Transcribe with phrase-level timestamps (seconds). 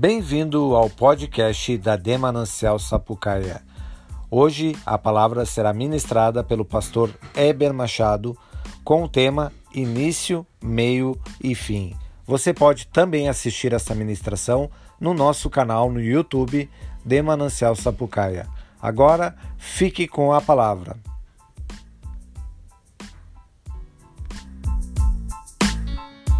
[0.00, 3.60] Bem-vindo ao podcast da Demanancial Sapucaia.
[4.30, 8.34] Hoje a palavra será ministrada pelo pastor Eber Machado
[8.82, 11.94] com o tema Início, Meio e Fim.
[12.26, 16.70] Você pode também assistir essa ministração no nosso canal no YouTube
[17.04, 18.48] Demanancial Sapucaia.
[18.80, 20.96] Agora fique com a palavra.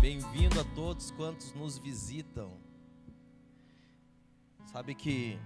[0.00, 2.59] Bem-vindo a todos quantos nos visitam.
[4.72, 5.36] Sabe que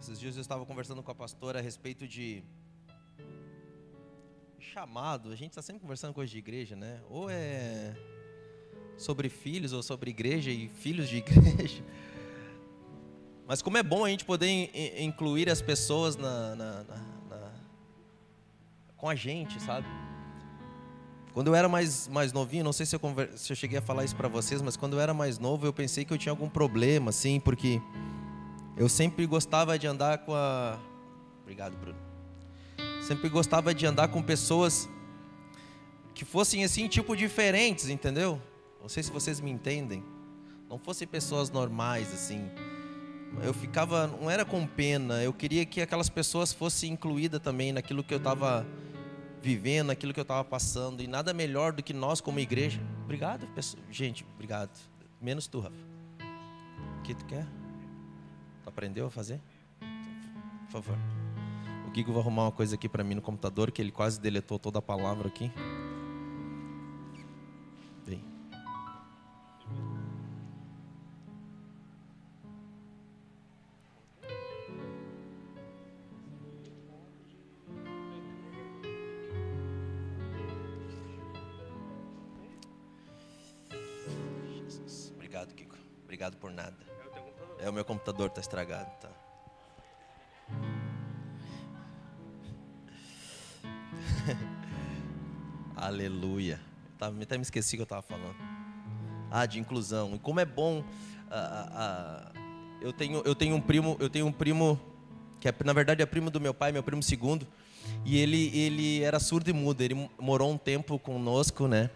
[0.00, 2.42] esses dias eu estava conversando com a pastora a respeito de
[4.58, 5.30] chamado.
[5.30, 6.98] A gente está sempre conversando coisa de igreja, né?
[7.10, 7.94] Ou é
[8.96, 11.84] sobre filhos, ou sobre igreja e filhos de igreja.
[13.46, 16.96] Mas como é bom a gente poder incluir as pessoas na, na, na,
[17.28, 17.52] na
[18.96, 19.86] com a gente, sabe?
[21.34, 23.82] Quando eu era mais, mais novinho, não sei se eu, conver, se eu cheguei a
[23.82, 26.32] falar isso para vocês, mas quando eu era mais novo, eu pensei que eu tinha
[26.32, 27.78] algum problema, assim, porque
[28.80, 30.78] eu sempre gostava de andar com a.
[31.42, 31.98] Obrigado, Bruno.
[33.02, 34.88] Sempre gostava de andar com pessoas
[36.14, 38.40] que fossem assim, tipo diferentes, entendeu?
[38.80, 40.02] Não sei se vocês me entendem.
[40.66, 42.48] Não fossem pessoas normais, assim.
[43.42, 48.02] Eu ficava, não era com pena, eu queria que aquelas pessoas fossem incluídas também naquilo
[48.02, 48.66] que eu estava
[49.42, 51.02] vivendo, naquilo que eu estava passando.
[51.02, 52.80] E nada melhor do que nós, como igreja.
[53.04, 53.84] Obrigado, pessoal.
[53.90, 54.70] gente, obrigado.
[55.20, 55.76] Menos tu, Rafa.
[56.98, 57.59] O que tu quer?
[58.70, 59.40] Aprendeu a fazer?
[59.80, 60.96] Por favor.
[61.86, 64.60] O Guigo vai arrumar uma coisa aqui para mim no computador que ele quase deletou
[64.60, 65.50] toda a palavra aqui.
[88.20, 89.08] Computador está estragado, tá?
[95.76, 96.60] Aleluia.
[96.98, 98.36] Tá, até me esqueci que eu estava falando.
[99.30, 100.14] Ah, de inclusão.
[100.14, 100.84] E como é bom.
[101.30, 102.32] Ah, ah,
[102.82, 104.78] eu, tenho, eu tenho um primo, eu tenho um primo
[105.40, 107.46] que é, na verdade é primo do meu pai, meu primo segundo.
[108.04, 109.80] E ele, ele era surdo e mudo.
[109.80, 111.88] Ele morou um tempo conosco, né?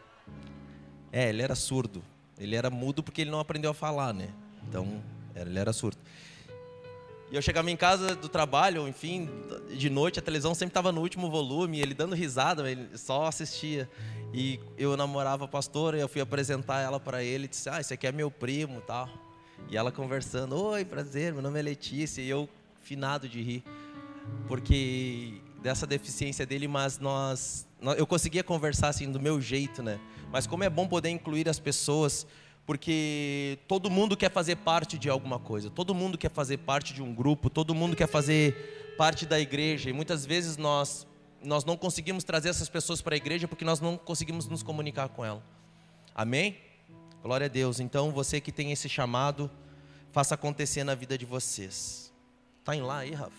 [1.12, 2.02] É, ele era surdo.
[2.38, 4.30] Ele era mudo porque ele não aprendeu a falar, né?
[4.66, 5.02] Então,
[5.34, 5.98] ele era surdo.
[7.30, 9.28] E eu chegava em casa do trabalho, enfim,
[9.76, 13.88] de noite, a televisão sempre estava no último volume, ele dando risada, ele só assistia.
[14.32, 17.94] E eu namorava a pastora, e eu fui apresentar ela para ele, disse: "Ah, esse
[17.94, 19.08] aqui é meu primo", tal.
[19.68, 22.20] E ela conversando: "Oi, prazer, meu nome é Letícia".
[22.20, 22.48] E eu
[22.82, 23.64] finado de rir,
[24.46, 27.66] porque dessa deficiência dele, mas nós
[27.96, 29.98] eu conseguia conversar assim do meu jeito, né?
[30.30, 32.26] Mas como é bom poder incluir as pessoas
[32.66, 37.02] porque todo mundo quer fazer parte de alguma coisa, todo mundo quer fazer parte de
[37.02, 41.06] um grupo, todo mundo quer fazer parte da igreja, e muitas vezes nós
[41.44, 45.10] nós não conseguimos trazer essas pessoas para a igreja porque nós não conseguimos nos comunicar
[45.10, 45.42] com ela.
[46.14, 46.56] Amém?
[47.22, 47.80] Glória a Deus.
[47.80, 49.50] Então, você que tem esse chamado,
[50.10, 52.12] faça acontecer na vida de vocês.
[52.64, 53.36] Tá em lá aí, Rafa?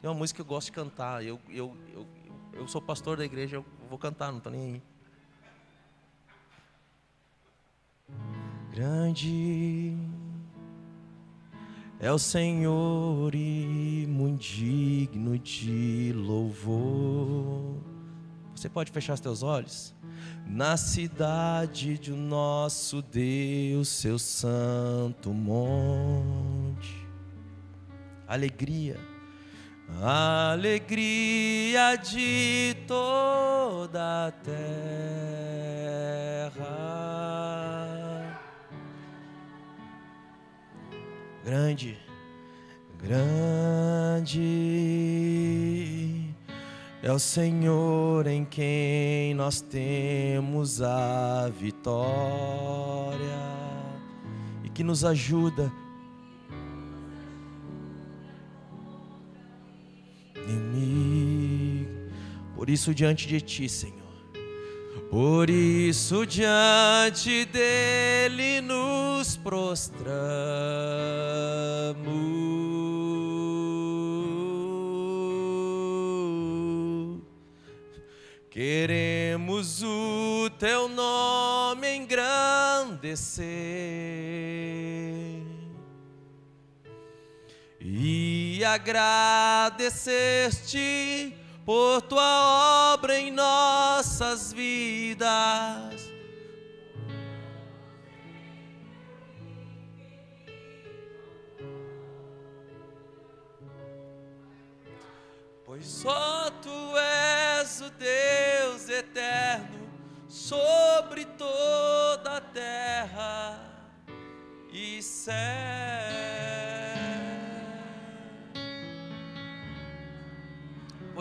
[0.00, 1.24] Tem uma música que eu gosto de cantar.
[1.24, 2.06] Eu, eu, eu,
[2.52, 4.82] eu sou pastor da igreja, eu vou cantar, não tô nem aí.
[8.74, 9.96] Grande
[12.00, 17.76] é o Senhor e muito digno de louvor.
[18.52, 19.94] Você pode fechar os teus olhos?
[20.44, 27.06] Na cidade de nosso Deus, seu santo monte.
[28.26, 28.98] Alegria,
[30.02, 35.44] alegria de toda a terra
[41.44, 41.98] grande,
[42.98, 44.40] grande
[47.02, 53.18] é o Senhor em quem nós temos a vitória
[54.64, 55.70] e que nos ajuda.
[62.56, 64.03] Por isso diante de Ti, Senhor
[65.14, 70.04] por isso, diante dele nos prostramos.
[78.50, 83.44] Queremos o teu nome engrandecer
[87.80, 96.12] e agradecer-te por tua obra em nossas vidas.
[105.64, 109.90] Pois só tu és o Deus eterno
[110.28, 113.58] sobre toda a terra
[114.70, 116.23] e céu.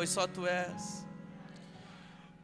[0.04, 1.06] Pois só tu és,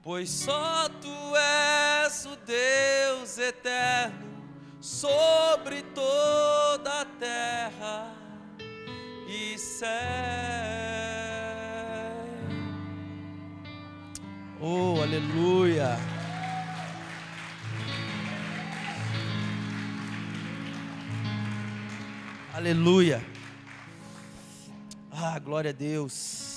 [0.02, 4.48] pois só tu és o Deus eterno
[4.80, 8.16] sobre toda a terra
[9.28, 9.90] e céu.
[14.62, 15.98] Oh, aleluia.
[22.54, 23.22] Aleluia.
[25.12, 26.49] Ah, glória a Deus.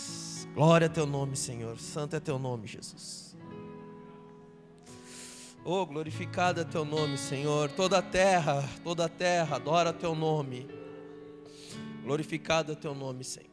[0.55, 1.79] Glória a teu nome, Senhor.
[1.79, 3.35] Santo é teu nome, Jesus.
[5.65, 7.71] Oh, glorificado é teu nome, Senhor.
[7.71, 10.69] Toda a terra, toda a terra adora teu nome.
[12.03, 13.49] Glorificado é teu nome, Senhor.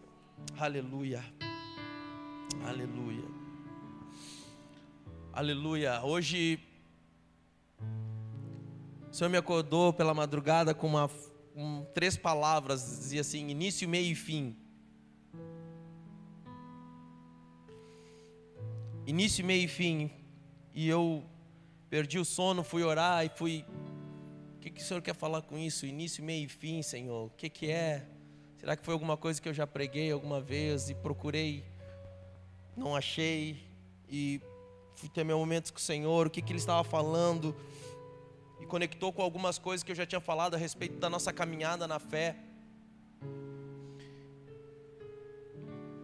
[0.59, 1.23] Aleluia.
[2.65, 3.23] Aleluia.
[5.31, 6.01] Aleluia.
[6.03, 6.59] Hoje
[9.09, 11.09] o Senhor me acordou pela madrugada com uma
[11.93, 14.53] três palavras, dizia assim: início, meio e fim.
[19.09, 20.11] Início, meio e fim.
[20.73, 21.23] E eu
[21.89, 23.65] perdi o sono, fui orar e fui.
[24.55, 25.85] O que, que o Senhor quer falar com isso?
[25.85, 27.27] Início, meio e fim, Senhor.
[27.27, 28.05] O que, que é?
[28.57, 31.63] Será que foi alguma coisa que eu já preguei alguma vez e procurei,
[32.75, 33.63] não achei
[34.07, 34.41] e
[34.95, 36.27] fui ter meus momentos com o Senhor?
[36.27, 37.55] O que, que Ele estava falando?
[38.59, 41.87] e conectou com algumas coisas que eu já tinha falado a respeito da nossa caminhada
[41.87, 42.35] na fé.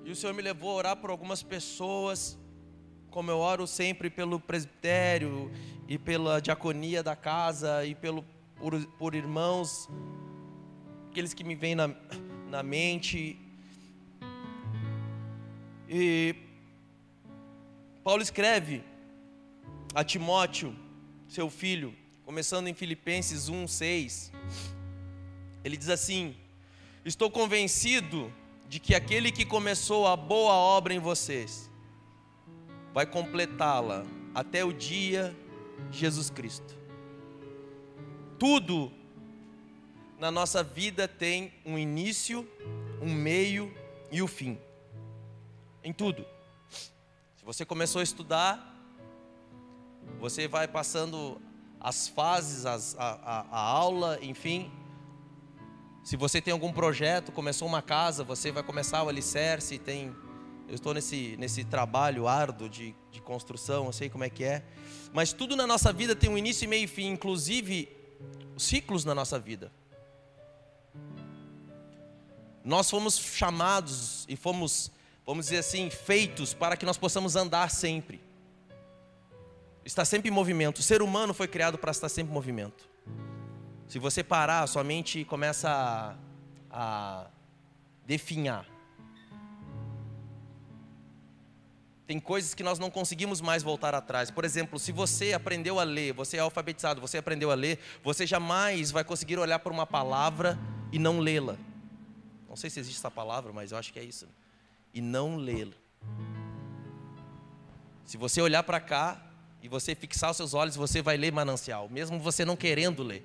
[0.05, 2.37] E o Senhor me levou a orar por algumas pessoas,
[3.15, 5.49] como eu oro sempre pelo presbitério
[5.87, 8.25] e pela diaconia da casa e pelo,
[8.57, 9.87] por, por irmãos,
[11.09, 11.95] aqueles que me vêm na,
[12.49, 13.39] na mente.
[15.87, 16.35] E
[18.03, 18.83] Paulo escreve
[19.93, 20.75] a Timóteo,
[21.29, 21.95] seu filho,
[22.25, 24.33] começando em Filipenses 1, 6.
[25.63, 26.35] Ele diz assim:
[27.05, 28.29] Estou convencido
[28.67, 31.73] de que aquele que começou a boa obra em vocês
[32.95, 35.35] vai completá-la até o dia
[35.91, 36.73] Jesus Cristo.
[38.39, 38.89] Tudo
[40.17, 42.49] na nossa vida tem um início,
[43.01, 43.69] um meio
[44.09, 44.57] e o um fim.
[45.83, 46.25] Em tudo.
[46.69, 48.73] Se você começou a estudar,
[50.17, 51.41] você vai passando
[51.81, 54.71] as fases, as, a, a, a aula, enfim.
[56.01, 60.15] Se você tem algum projeto, começou uma casa, você vai começar o alicerce, tem
[60.67, 64.63] eu estou nesse, nesse trabalho árduo de, de construção, eu sei como é que é.
[65.13, 67.89] Mas tudo na nossa vida tem um início, meio e fim, inclusive
[68.57, 69.71] ciclos na nossa vida.
[72.63, 74.91] Nós fomos chamados e fomos,
[75.25, 78.25] vamos dizer assim, feitos para que nós possamos andar sempre
[79.85, 80.79] está sempre em movimento.
[80.79, 82.89] O ser humano foi criado para estar sempre em movimento.
[83.87, 86.15] Se você parar, sua mente começa a,
[86.71, 87.27] a
[88.03, 88.65] definhar.
[92.07, 94.29] Tem coisas que nós não conseguimos mais voltar atrás.
[94.29, 98.27] Por exemplo, se você aprendeu a ler, você é alfabetizado, você aprendeu a ler, você
[98.27, 100.59] jamais vai conseguir olhar para uma palavra
[100.91, 101.57] e não lê-la.
[102.47, 104.27] Não sei se existe essa palavra, mas eu acho que é isso.
[104.93, 105.73] E não lê-la.
[108.05, 109.25] Se você olhar para cá,
[109.65, 113.23] e você fixar os seus olhos, você vai ler manancial, mesmo você não querendo ler,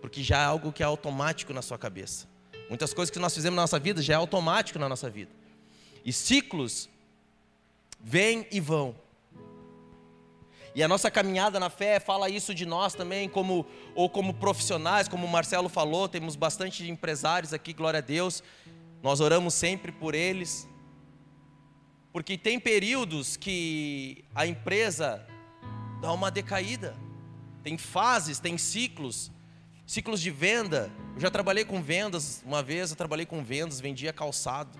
[0.00, 2.28] porque já é algo que é automático na sua cabeça.
[2.68, 5.32] Muitas coisas que nós fizemos na nossa vida já é automático na nossa vida.
[6.04, 6.88] E ciclos
[8.00, 8.94] vêm e vão.
[10.74, 15.08] E a nossa caminhada na fé fala isso de nós também, como ou como profissionais,
[15.08, 18.42] como o Marcelo falou, temos bastante empresários aqui, glória a Deus.
[19.02, 20.68] Nós oramos sempre por eles.
[22.12, 25.26] Porque tem períodos que a empresa
[26.00, 26.96] dá uma decaída.
[27.62, 29.30] Tem fases, tem ciclos,
[29.86, 30.90] ciclos de venda.
[31.14, 34.78] Eu já trabalhei com vendas, uma vez eu trabalhei com vendas, vendia calçado.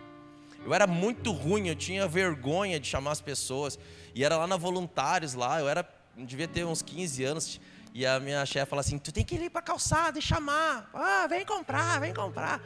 [0.65, 3.79] Eu era muito ruim, eu tinha vergonha de chamar as pessoas.
[4.15, 7.61] E era lá na Voluntários, lá, eu era, devia ter uns 15 anos.
[7.95, 10.91] E a minha chefe fala assim: Tu tem que ir para calçada e chamar.
[10.93, 12.63] Ah, vem comprar, vem comprar.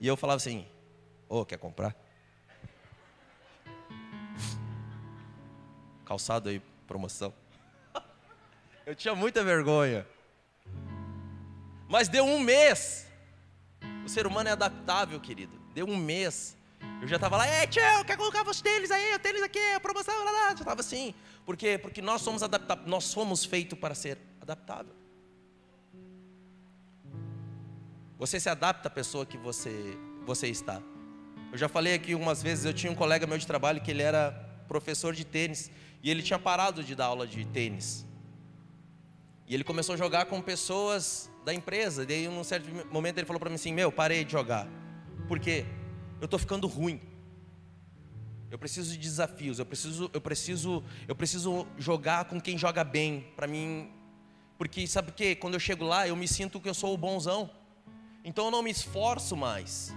[0.00, 0.66] E eu falava assim:
[1.28, 1.96] Ô, oh, quer comprar?
[6.04, 7.34] Calçado aí, promoção.
[8.86, 10.06] Eu tinha muita vergonha.
[11.88, 13.08] Mas deu um mês.
[14.04, 15.58] O ser humano é adaptável, querido.
[15.74, 16.55] Deu um mês.
[17.00, 19.80] Eu já estava lá, ei, tio, quer colocar os tênis aí, o tênis aqui, a
[19.80, 20.48] promoção, lá, lá.
[20.48, 21.14] Já estava assim.
[21.44, 21.78] Por quê?
[21.78, 24.94] Porque nós somos adaptáveis, nós somos feitos para ser adaptável.
[28.18, 30.80] Você se adapta à pessoa que você, você está.
[31.52, 34.02] Eu já falei aqui umas vezes, eu tinha um colega meu de trabalho que ele
[34.02, 34.32] era
[34.66, 35.70] professor de tênis
[36.02, 38.06] e ele tinha parado de dar aula de tênis.
[39.46, 42.04] E ele começou a jogar com pessoas da empresa.
[42.04, 44.66] Daí, num certo momento, ele falou para mim assim: Meu, parei de jogar.
[45.28, 45.64] Por quê?
[46.20, 47.00] Eu estou ficando ruim.
[48.50, 49.58] Eu preciso de desafios.
[49.58, 53.26] Eu preciso, eu preciso, eu preciso jogar com quem joga bem.
[53.34, 53.90] Para mim,
[54.58, 55.34] porque sabe o quê?
[55.34, 57.50] Quando eu chego lá, eu me sinto que eu sou o bonzão.
[58.24, 59.94] Então eu não me esforço mais.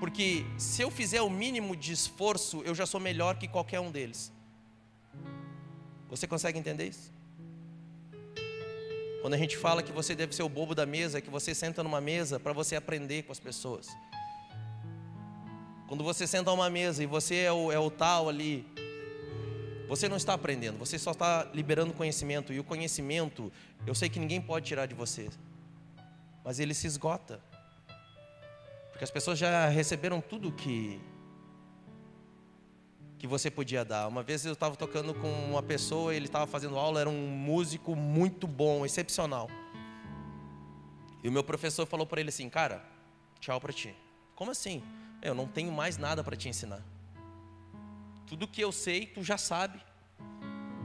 [0.00, 3.90] Porque se eu fizer o mínimo de esforço, eu já sou melhor que qualquer um
[3.90, 4.32] deles.
[6.08, 7.15] Você consegue entender isso?
[9.26, 11.82] Quando a gente fala que você deve ser o bobo da mesa, que você senta
[11.82, 13.88] numa mesa para você aprender com as pessoas.
[15.88, 18.64] Quando você senta numa mesa e você é o, é o tal ali,
[19.88, 22.52] você não está aprendendo, você só está liberando conhecimento.
[22.52, 23.52] E o conhecimento,
[23.84, 25.28] eu sei que ninguém pode tirar de você,
[26.44, 27.40] mas ele se esgota.
[28.92, 31.00] Porque as pessoas já receberam tudo que
[33.18, 34.08] que você podia dar.
[34.08, 37.94] Uma vez eu estava tocando com uma pessoa, ele estava fazendo aula, era um músico
[37.96, 39.48] muito bom, excepcional.
[41.22, 42.84] E o meu professor falou para ele assim: Cara,
[43.40, 43.94] tchau para ti.
[44.34, 44.82] Como assim?
[45.22, 46.82] Eu não tenho mais nada para te ensinar.
[48.26, 49.80] Tudo que eu sei, tu já sabe.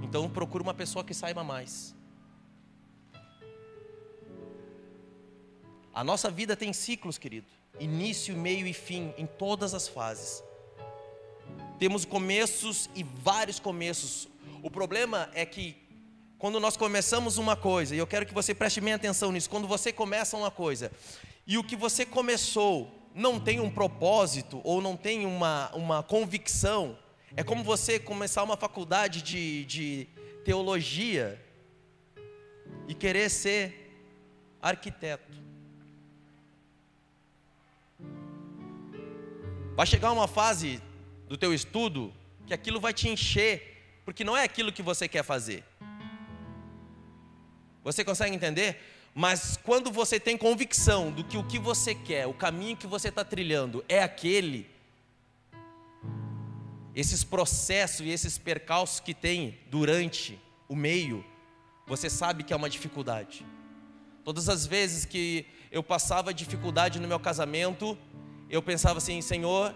[0.01, 1.95] Então procura uma pessoa que saiba mais.
[5.93, 7.47] A nossa vida tem ciclos, querido.
[7.79, 10.43] Início, meio e fim, em todas as fases.
[11.79, 14.27] Temos começos e vários começos.
[14.61, 15.75] O problema é que
[16.37, 19.67] quando nós começamos uma coisa, e eu quero que você preste bem atenção nisso, quando
[19.67, 20.91] você começa uma coisa,
[21.45, 26.97] e o que você começou não tem um propósito ou não tem uma, uma convicção,
[27.35, 30.07] é como você começar uma faculdade de, de
[30.43, 31.39] teologia
[32.87, 33.93] e querer ser
[34.61, 35.31] arquiteto.
[39.75, 40.81] Vai chegar uma fase
[41.31, 42.13] do teu estudo,
[42.45, 45.63] que aquilo vai te encher, porque não é aquilo que você quer fazer.
[47.85, 48.77] Você consegue entender?
[49.15, 53.07] Mas quando você tem convicção do que o que você quer, o caminho que você
[53.07, 54.69] está trilhando é aquele,
[56.93, 61.23] esses processos e esses percalços que tem durante o meio,
[61.87, 63.45] você sabe que é uma dificuldade.
[64.25, 67.97] Todas as vezes que eu passava dificuldade no meu casamento,
[68.49, 69.73] eu pensava assim, Senhor,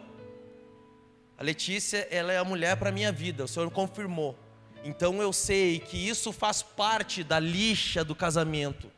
[1.38, 4.38] a Letícia, ela é a mulher para a minha vida, o Senhor confirmou.
[4.84, 8.92] Então eu sei que isso faz parte da lixa do casamento.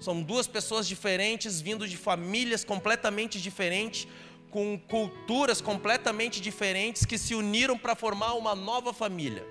[0.00, 4.08] São duas pessoas diferentes, vindo de famílias completamente diferentes,
[4.50, 9.46] com culturas completamente diferentes, que se uniram para formar uma nova família.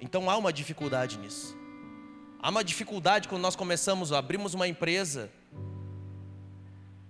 [0.00, 1.56] Então há uma dificuldade nisso.
[2.40, 5.30] Há uma dificuldade quando nós começamos, abrimos uma empresa,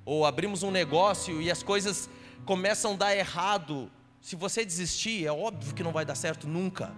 [0.05, 2.09] ou abrimos um negócio e as coisas
[2.45, 3.91] começam a dar errado,
[4.21, 6.95] se você desistir, é óbvio que não vai dar certo nunca.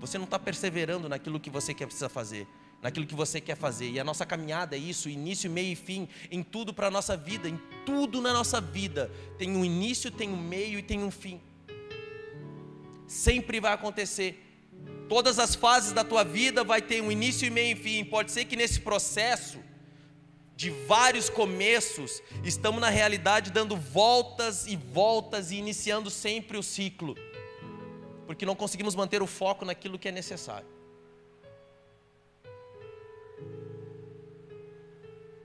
[0.00, 2.46] Você não está perseverando naquilo que você quer precisa fazer,
[2.82, 3.90] naquilo que você quer fazer.
[3.90, 7.16] E a nossa caminhada é isso, início, meio e fim, em tudo para a nossa
[7.16, 9.10] vida, em tudo na nossa vida.
[9.38, 11.40] Tem um início, tem um meio e tem um fim.
[13.06, 14.42] Sempre vai acontecer.
[15.08, 18.04] Todas as fases da tua vida vai ter um início, meio e fim.
[18.04, 19.58] Pode ser que nesse processo
[20.54, 27.16] de vários começos, estamos na realidade dando voltas e voltas e iniciando sempre o ciclo,
[28.26, 30.68] porque não conseguimos manter o foco naquilo que é necessário.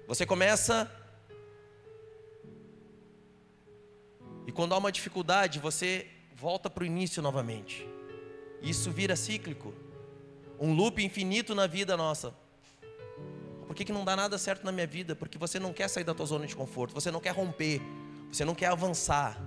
[0.07, 0.89] Você começa
[4.45, 7.85] e quando há uma dificuldade, você volta para o início novamente.
[8.61, 9.73] Isso vira cíclico,
[10.59, 12.33] um loop infinito na vida nossa.
[13.77, 15.15] Que, que não dá nada certo na minha vida?
[15.15, 17.79] Porque você não quer sair da tua zona de conforto, você não quer romper,
[18.31, 19.39] você não quer avançar.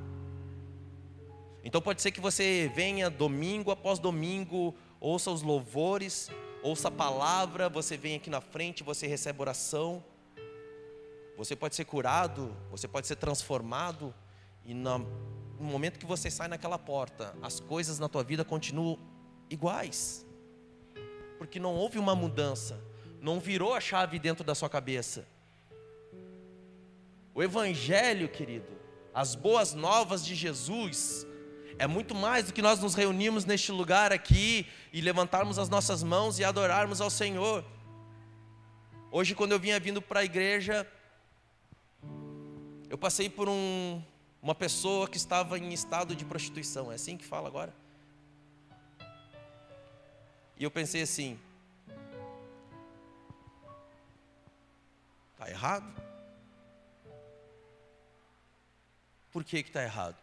[1.65, 6.31] Então pode ser que você venha domingo após domingo, ouça os louvores,
[6.63, 10.01] ouça a palavra, você vem aqui na frente, você recebe oração.
[11.37, 14.15] Você pode ser curado, você pode ser transformado,
[14.65, 15.09] e no
[15.59, 18.97] momento que você sai naquela porta, as coisas na tua vida continuam
[19.49, 20.25] iguais,
[21.37, 22.89] porque não houve uma mudança
[23.21, 25.27] não virou a chave dentro da sua cabeça.
[27.35, 28.73] O Evangelho, querido,
[29.15, 31.27] as boas novas de Jesus,
[31.79, 36.03] é muito mais do que nós nos reunirmos neste lugar aqui e levantarmos as nossas
[36.03, 37.65] mãos e adorarmos ao Senhor.
[39.11, 40.87] Hoje, quando eu vinha vindo para a igreja,
[42.89, 44.03] eu passei por um,
[44.43, 47.75] uma pessoa que estava em estado de prostituição, é assim que fala agora?
[50.59, 51.39] E eu pensei assim:
[55.40, 56.02] Está errado?
[59.32, 60.16] Por que está errado?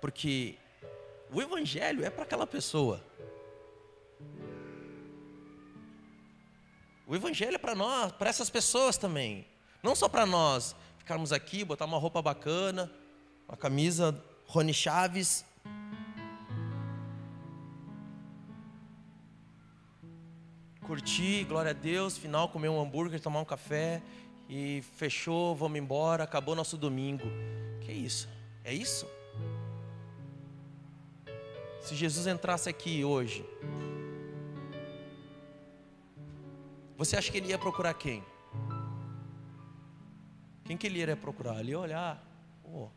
[0.00, 0.56] Porque
[1.32, 3.04] o Evangelho é para aquela pessoa.
[7.04, 9.44] O Evangelho é para nós, para essas pessoas também.
[9.82, 12.88] Não só para nós ficarmos aqui, botar uma roupa bacana,
[13.48, 15.44] uma camisa Rony Chaves.
[20.86, 24.00] Curtir, glória a Deus, final comer um hambúrguer, tomar um café
[24.48, 27.24] e fechou, vamos embora, acabou nosso domingo.
[27.80, 28.28] Que isso?
[28.62, 29.06] É isso?
[31.80, 33.44] Se Jesus entrasse aqui hoje,
[36.96, 38.24] você acha que ele ia procurar quem?
[40.64, 41.60] Quem que ele iria procurar?
[41.60, 42.24] Ele ia olhar.
[42.64, 42.88] Oh.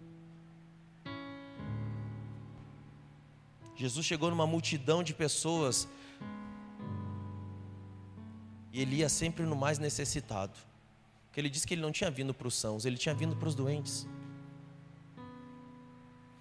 [3.76, 5.88] Jesus chegou numa multidão de pessoas
[8.72, 10.58] e ele ia sempre no mais necessitado.
[11.38, 13.48] Porque ele disse que ele não tinha vindo para os sãos, ele tinha vindo para
[13.48, 14.08] os doentes.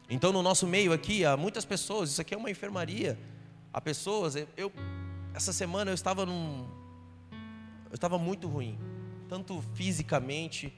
[0.08, 3.18] Então, no nosso meio aqui, há muitas pessoas, isso aqui é uma enfermaria.
[3.74, 4.72] Há pessoas, eu,
[5.34, 6.66] essa semana eu estava num.
[7.90, 8.78] Eu estava muito ruim,
[9.28, 10.72] tanto fisicamente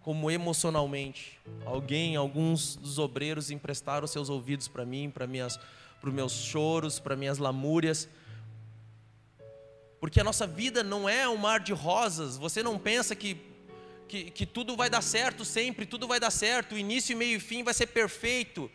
[0.00, 1.38] como emocionalmente.
[1.64, 5.56] Alguém, alguns dos obreiros emprestaram seus ouvidos para mim, para minhas,
[6.00, 8.08] para os meus choros, para minhas lamúrias.
[10.00, 12.36] Porque a nossa vida não é um mar de rosas.
[12.36, 13.51] Você não pensa que
[14.08, 17.62] que, que tudo vai dar certo sempre, tudo vai dar certo, início, meio e fim
[17.62, 18.70] vai ser perfeito.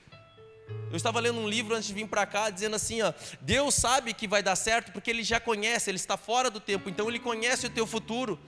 [0.89, 4.13] Eu estava lendo um livro antes de vir para cá, dizendo assim: ó, Deus sabe
[4.13, 7.19] que vai dar certo porque Ele já conhece, Ele está fora do tempo, então Ele
[7.19, 8.39] conhece o teu futuro.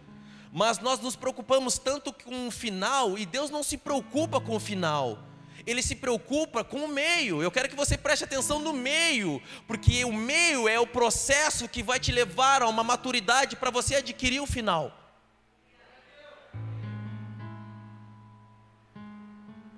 [0.52, 4.60] Mas nós nos preocupamos tanto com o final e Deus não se preocupa com o
[4.60, 5.20] final.
[5.66, 7.44] Ele se preocupa com o meio.
[7.44, 11.84] Eu quero que você preste atenção no meio, porque o meio é o processo que
[11.84, 14.99] vai te levar a uma maturidade para você adquirir o final.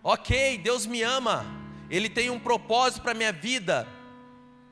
[0.04, 1.46] Ok, Deus me ama,
[1.90, 3.88] Ele tem um propósito para a minha vida.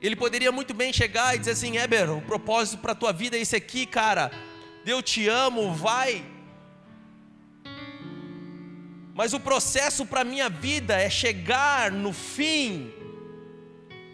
[0.01, 3.37] Ele poderia muito bem chegar e dizer assim: Eber, o propósito para a tua vida
[3.37, 4.31] é esse aqui, cara.
[4.83, 6.25] Deus te amo, vai.
[9.13, 12.91] Mas o processo para a minha vida é chegar no fim,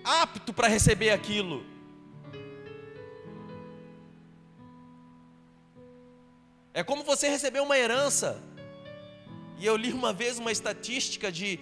[0.03, 1.63] apto para receber aquilo.
[6.73, 8.41] É como você receber uma herança.
[9.57, 11.59] E eu li uma vez uma estatística de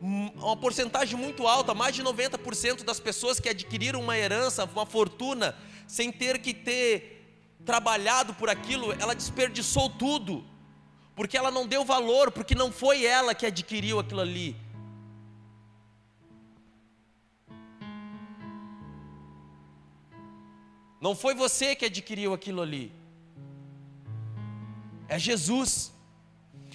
[0.00, 5.54] uma porcentagem muito alta, mais de 90% das pessoas que adquiriram uma herança, uma fortuna,
[5.86, 7.20] sem ter que ter
[7.64, 10.42] trabalhado por aquilo, ela desperdiçou tudo,
[11.14, 14.56] porque ela não deu valor, porque não foi ela que adquiriu aquilo ali.
[20.98, 22.92] Não foi você que adquiriu aquilo ali,
[25.08, 25.92] é Jesus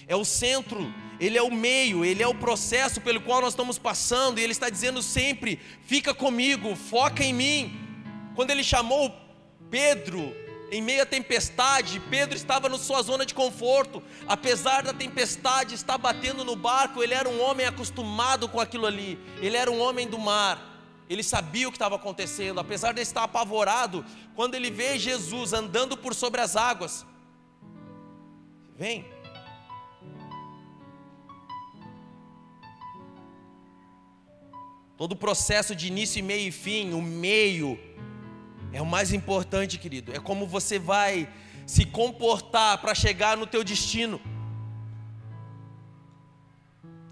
[0.06, 3.78] é o centro, ele é o meio, ele é o processo pelo qual nós estamos
[3.78, 7.80] passando, e ele está dizendo sempre: fica comigo, foca em mim.
[8.34, 9.14] Quando ele chamou
[9.70, 10.34] Pedro
[10.70, 15.96] em meio à tempestade, Pedro estava na sua zona de conforto, apesar da tempestade estar
[15.96, 20.06] batendo no barco, ele era um homem acostumado com aquilo ali, ele era um homem
[20.06, 20.74] do mar.
[21.08, 25.96] Ele sabia o que estava acontecendo, apesar de estar apavorado, quando ele vê Jesus andando
[25.96, 27.06] por sobre as águas.
[28.76, 29.06] Vem,
[34.96, 37.78] Todo o processo de início, meio e fim, o meio
[38.72, 40.14] é o mais importante, querido.
[40.14, 41.28] É como você vai
[41.66, 44.20] se comportar para chegar no teu destino.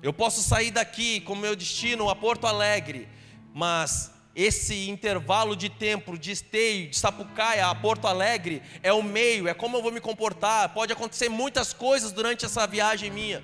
[0.02, 3.08] Eu posso sair daqui com meu destino a Porto Alegre,
[3.52, 9.46] mas esse intervalo de tempo de esteio de Sapucaia a Porto Alegre é o meio,
[9.46, 10.70] é como eu vou me comportar.
[10.70, 13.42] Pode acontecer muitas coisas durante essa viagem minha.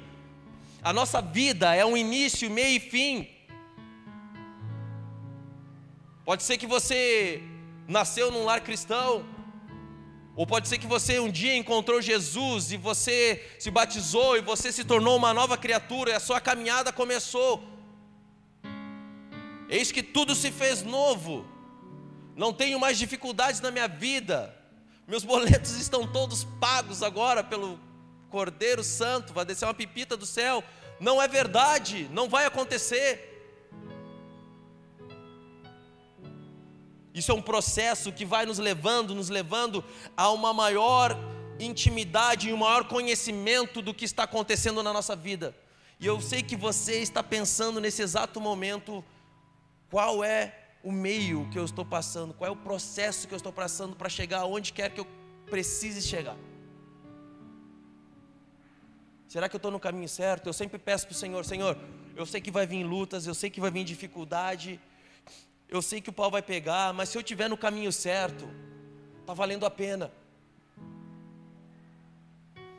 [0.83, 3.29] A nossa vida é um início, meio e fim.
[6.24, 7.42] Pode ser que você
[7.88, 9.24] nasceu num lar cristão,
[10.37, 14.72] ou pode ser que você um dia encontrou Jesus e você se batizou e você
[14.72, 17.62] se tornou uma nova criatura e a sua caminhada começou.
[19.68, 21.46] Eis que tudo se fez novo.
[22.37, 24.56] Não tenho mais dificuldades na minha vida.
[25.06, 27.78] Meus boletos estão todos pagos agora pelo
[28.30, 29.33] Cordeiro Santo.
[29.33, 30.64] Vai descer uma pipita do céu.
[30.98, 33.29] Não é verdade, não vai acontecer.
[37.12, 39.84] Isso é um processo que vai nos levando, nos levando
[40.16, 41.16] a uma maior
[41.58, 45.54] intimidade e um maior conhecimento do que está acontecendo na nossa vida.
[45.98, 49.04] E eu sei que você está pensando nesse exato momento
[49.90, 53.52] qual é o meio que eu estou passando, qual é o processo que eu estou
[53.52, 55.06] passando para chegar aonde quer que eu
[55.46, 56.36] precise chegar.
[59.28, 60.48] Será que eu estou no caminho certo?
[60.48, 61.76] Eu sempre peço para o Senhor: Senhor,
[62.16, 64.80] eu sei que vai vir lutas, eu sei que vai vir dificuldade,
[65.70, 68.48] eu sei que o pau vai pegar, mas se eu estiver no caminho certo,
[69.20, 70.12] está valendo a pena.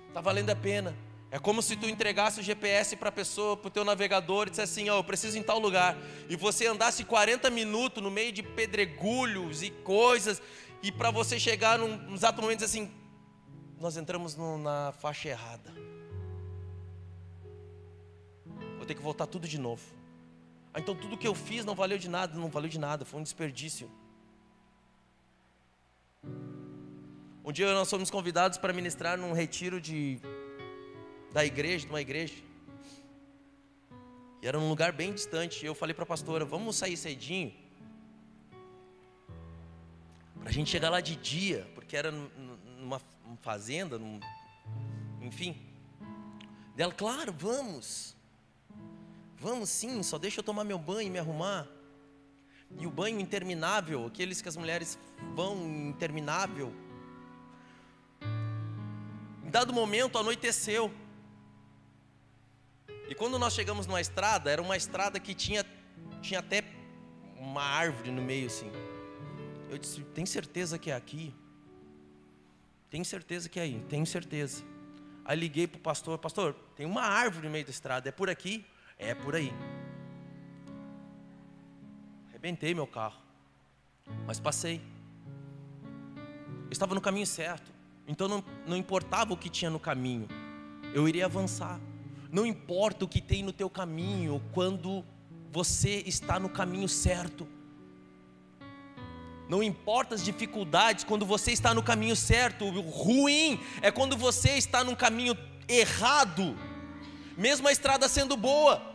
[0.10, 0.94] Está valendo a pena.
[1.32, 4.50] É como se tu entregasse o GPS para a pessoa, para o teu navegador e
[4.50, 5.98] dissesse assim, ó, oh, eu preciso em tal lugar.
[6.28, 10.42] E você andasse 40 minutos no meio de pedregulhos e coisas,
[10.84, 12.92] e para você chegar num, num exato momento assim,
[13.80, 15.74] nós entramos no, na faixa errada.
[18.76, 20.01] Vou ter que voltar tudo de novo.
[20.74, 23.20] Ah, então tudo que eu fiz não valeu de nada, não valeu de nada, foi
[23.20, 23.90] um desperdício.
[27.44, 30.20] Um dia nós fomos convidados para ministrar num retiro de,
[31.34, 32.36] da igreja, de uma igreja.
[34.42, 35.66] E era num lugar bem distante.
[35.66, 37.54] Eu falei para a pastora: vamos sair cedinho.
[40.40, 43.02] Para a gente chegar lá de dia, porque era numa
[43.42, 44.20] fazenda, num,
[45.22, 45.56] enfim.
[46.76, 48.16] Dela, claro, vamos.
[49.42, 51.68] Vamos sim, só deixa eu tomar meu banho e me arrumar.
[52.80, 55.00] E o banho interminável, aqueles que as mulheres
[55.36, 56.72] vão interminável.
[59.44, 60.94] Em dado momento anoiteceu.
[63.10, 65.66] E quando nós chegamos numa estrada, era uma estrada que tinha,
[66.22, 66.64] tinha até
[67.36, 68.72] uma árvore no meio assim.
[69.72, 71.34] Eu disse: Tem certeza que é aqui?
[72.92, 73.84] Tem certeza que é aí?
[73.90, 74.64] Tenho certeza.
[75.26, 78.30] Aí liguei para o pastor: Pastor, tem uma árvore no meio da estrada, é por
[78.30, 78.64] aqui?
[79.02, 79.52] É por aí.
[82.30, 83.20] Arrebentei meu carro,
[84.28, 84.80] mas passei.
[86.66, 87.72] Eu estava no caminho certo,
[88.08, 90.28] então não, não importava o que tinha no caminho,
[90.94, 91.80] eu iria avançar.
[92.32, 95.04] Não importa o que tem no teu caminho, quando
[95.52, 97.48] você está no caminho certo.
[99.50, 102.64] Não importa as dificuldades, quando você está no caminho certo.
[102.64, 105.36] O ruim é quando você está no caminho
[105.68, 106.56] errado,
[107.38, 108.91] mesmo a estrada sendo boa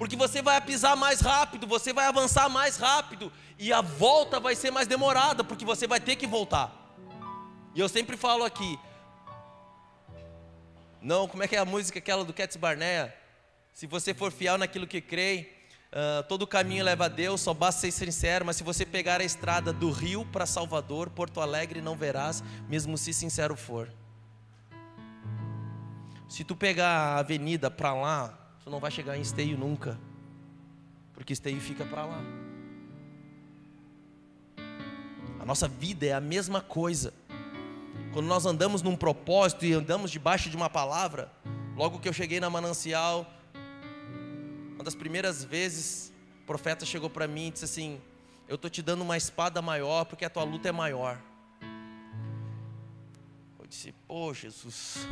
[0.00, 4.56] porque você vai pisar mais rápido, você vai avançar mais rápido, e a volta vai
[4.56, 6.74] ser mais demorada, porque você vai ter que voltar.
[7.74, 8.78] E eu sempre falo aqui,
[11.02, 13.14] não, como é que é a música aquela do Cats Barnea?
[13.74, 15.52] Se você for fiel naquilo que crê,
[15.92, 19.24] uh, todo caminho leva a Deus, só basta ser sincero, mas se você pegar a
[19.24, 23.92] estrada do Rio para Salvador, Porto Alegre, não verás, mesmo se sincero for.
[26.26, 29.98] Se tu pegar a avenida para lá, Tu não vai chegar em esteio nunca,
[31.14, 32.22] porque esteio fica para lá.
[35.38, 37.14] A nossa vida é a mesma coisa.
[38.12, 41.32] Quando nós andamos num propósito e andamos debaixo de uma palavra,
[41.76, 43.26] logo que eu cheguei na manancial,
[44.74, 48.00] uma das primeiras vezes, o profeta chegou para mim e disse assim:
[48.48, 51.20] Eu estou te dando uma espada maior porque a tua luta é maior.
[53.58, 55.06] Eu disse: Pô, Jesus,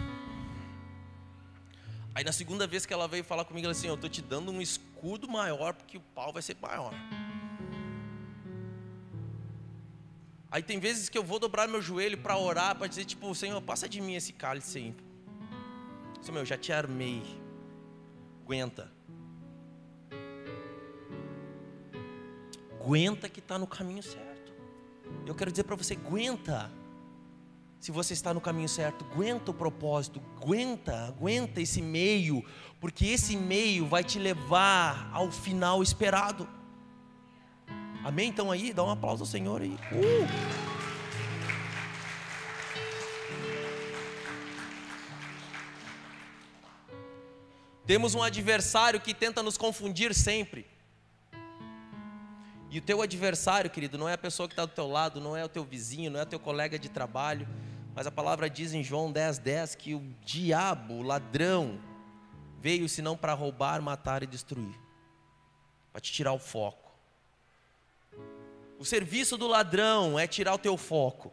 [2.18, 4.20] Aí na segunda vez que ela veio falar comigo, ela disse assim: Eu estou te
[4.20, 6.92] dando um escudo maior, porque o pau vai ser maior.
[10.50, 13.62] Aí tem vezes que eu vou dobrar meu joelho para orar, para dizer, tipo, Senhor,
[13.62, 14.96] passa de mim esse cálice aí.
[16.20, 17.22] Senhor, eu já te armei.
[18.42, 18.90] Aguenta.
[22.80, 24.52] Aguenta que está no caminho certo.
[25.24, 26.68] Eu quero dizer para você, aguenta
[27.80, 32.44] se você está no caminho certo, aguenta o propósito, aguenta, aguenta esse meio,
[32.80, 36.48] porque esse meio vai te levar ao final esperado.
[38.04, 38.28] Amém?
[38.28, 39.76] Então aí, dá um aplauso ao Senhor aí.
[39.92, 40.68] Uh!
[47.86, 50.66] Temos um adversário que tenta nos confundir sempre.
[52.70, 55.36] E o teu adversário, querido, não é a pessoa que está do teu lado, não
[55.36, 57.48] é o teu vizinho, não é o teu colega de trabalho,
[57.94, 61.80] mas a palavra diz em João 10, 10 que o diabo, o ladrão,
[62.60, 64.74] veio senão para roubar, matar e destruir
[65.92, 66.92] para te tirar o foco.
[68.78, 71.32] O serviço do ladrão é tirar o teu foco,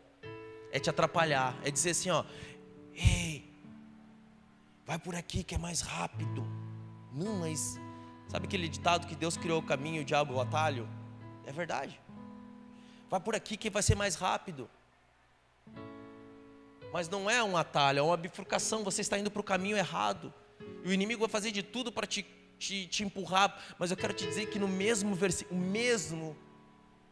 [0.72, 2.26] é te atrapalhar, é dizer assim: ó,
[2.94, 3.48] ei,
[4.86, 6.44] vai por aqui que é mais rápido.
[7.14, 7.80] Não, mas
[8.28, 10.90] sabe aquele ditado que Deus criou o caminho o diabo o atalho?
[11.46, 12.00] É verdade.
[13.10, 14.70] Vai por aqui que vai ser mais rápido
[16.96, 18.82] mas não é um atalho, é uma bifurcação.
[18.86, 20.34] Você está indo para o caminho errado.
[20.82, 22.26] E o inimigo vai fazer de tudo para te,
[22.58, 23.62] te, te, empurrar.
[23.78, 26.38] Mas eu quero te dizer que no mesmo versículo, mesmo,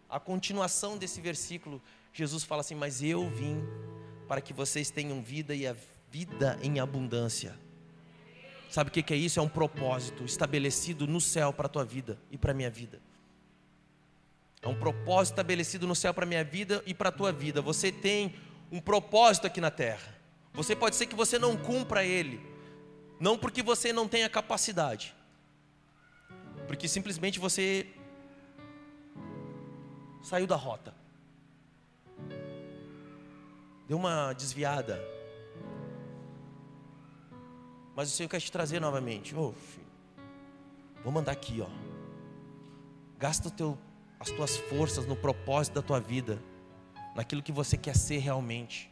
[0.10, 1.82] a continuação desse versículo,
[2.14, 3.62] Jesus fala assim: Mas eu vim
[4.26, 5.76] para que vocês tenham vida e a
[6.10, 7.54] vida em abundância.
[8.70, 9.38] Sabe o que é isso?
[9.38, 13.02] É um propósito estabelecido no céu para a tua vida e para a minha vida.
[14.64, 17.62] É um propósito estabelecido no céu para a minha vida e para a tua vida.
[17.62, 18.34] Você tem
[18.72, 20.16] um propósito aqui na terra.
[20.54, 22.40] Você pode ser que você não cumpra ele,
[23.20, 25.16] Não porque você não tenha capacidade,
[26.68, 27.88] porque simplesmente você
[30.22, 30.94] saiu da rota,
[33.88, 35.02] deu uma desviada.
[37.96, 39.36] Mas o Senhor quer te trazer novamente.
[39.36, 39.88] Oh, filho,
[41.04, 41.70] vou mandar aqui, ó.
[43.20, 43.78] Gasta teu,
[44.24, 46.42] as tuas forças no propósito da tua vida,
[47.14, 48.90] naquilo que você quer ser realmente.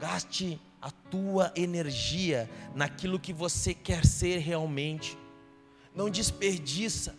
[0.00, 5.16] Gaste a tua energia naquilo que você quer ser realmente.
[5.94, 7.14] Não desperdiça.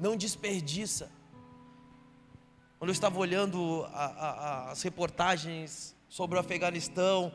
[0.00, 1.10] Não desperdiça.
[2.78, 7.32] Quando eu estava olhando a, a, as reportagens sobre o Afeganistão,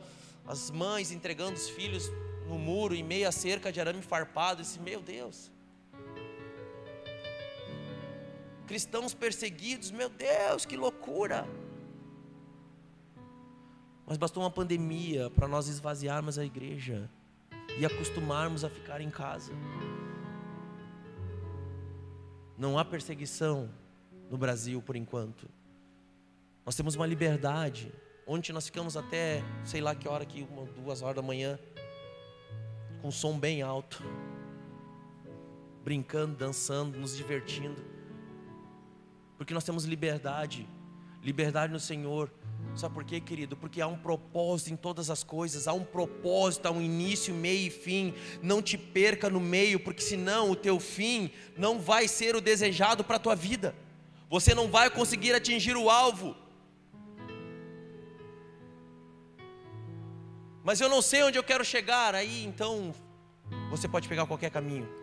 [0.47, 2.09] as mães entregando os filhos
[2.47, 5.51] no muro em meia cerca de arame farpado, eu disse, meu Deus.
[8.67, 11.45] Cristãos perseguidos, meu Deus, que loucura.
[14.05, 17.09] Mas bastou uma pandemia para nós esvaziarmos a igreja
[17.77, 19.51] e acostumarmos a ficar em casa.
[22.57, 23.69] Não há perseguição
[24.29, 25.49] no Brasil por enquanto.
[26.65, 27.91] Nós temos uma liberdade.
[28.25, 31.59] Ontem nós ficamos até, sei lá que hora aqui, uma, duas horas da manhã,
[33.01, 34.01] com som bem alto,
[35.83, 37.83] brincando, dançando, nos divertindo,
[39.43, 40.65] porque nós temos liberdade,
[41.21, 42.31] liberdade no Senhor.
[42.77, 43.57] Sabe por quê, querido?
[43.57, 47.67] Porque há um propósito em todas as coisas, há um propósito, há um início, meio
[47.67, 48.13] e fim.
[48.41, 53.03] Não te perca no meio, porque senão o teu fim não vai ser o desejado
[53.03, 53.75] para a tua vida.
[54.29, 56.37] Você não vai conseguir atingir o alvo.
[60.63, 62.95] Mas eu não sei onde eu quero chegar, aí então
[63.69, 65.02] você pode pegar qualquer caminho.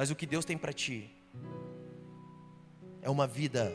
[0.00, 1.14] Mas o que Deus tem para ti
[3.02, 3.70] é uma vida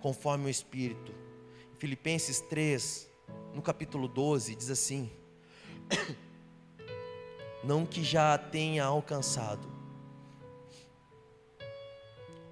[0.00, 1.14] conforme o Espírito.
[1.74, 3.10] Filipenses 3,
[3.52, 5.12] no capítulo 12, diz assim:
[7.62, 9.70] Não que já tenha alcançado,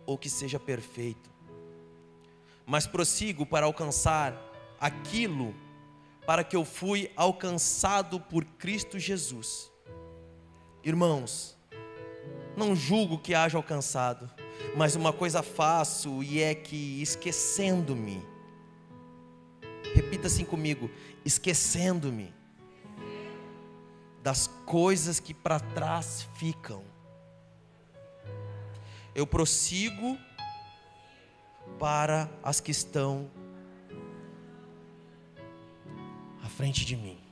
[0.04, 1.30] ou que seja perfeito,
[2.66, 4.36] mas prossigo para alcançar
[4.78, 5.54] aquilo
[6.26, 9.72] para que eu fui alcançado por Cristo Jesus.
[10.84, 11.58] Irmãos,
[12.60, 14.30] não julgo que haja alcançado,
[14.76, 18.22] mas uma coisa faço e é que esquecendo-me,
[19.94, 20.90] repita assim comigo:
[21.24, 22.32] esquecendo-me
[24.22, 26.84] das coisas que para trás ficam,
[29.14, 30.18] eu prossigo
[31.78, 33.30] para as que estão
[36.42, 37.29] à frente de mim.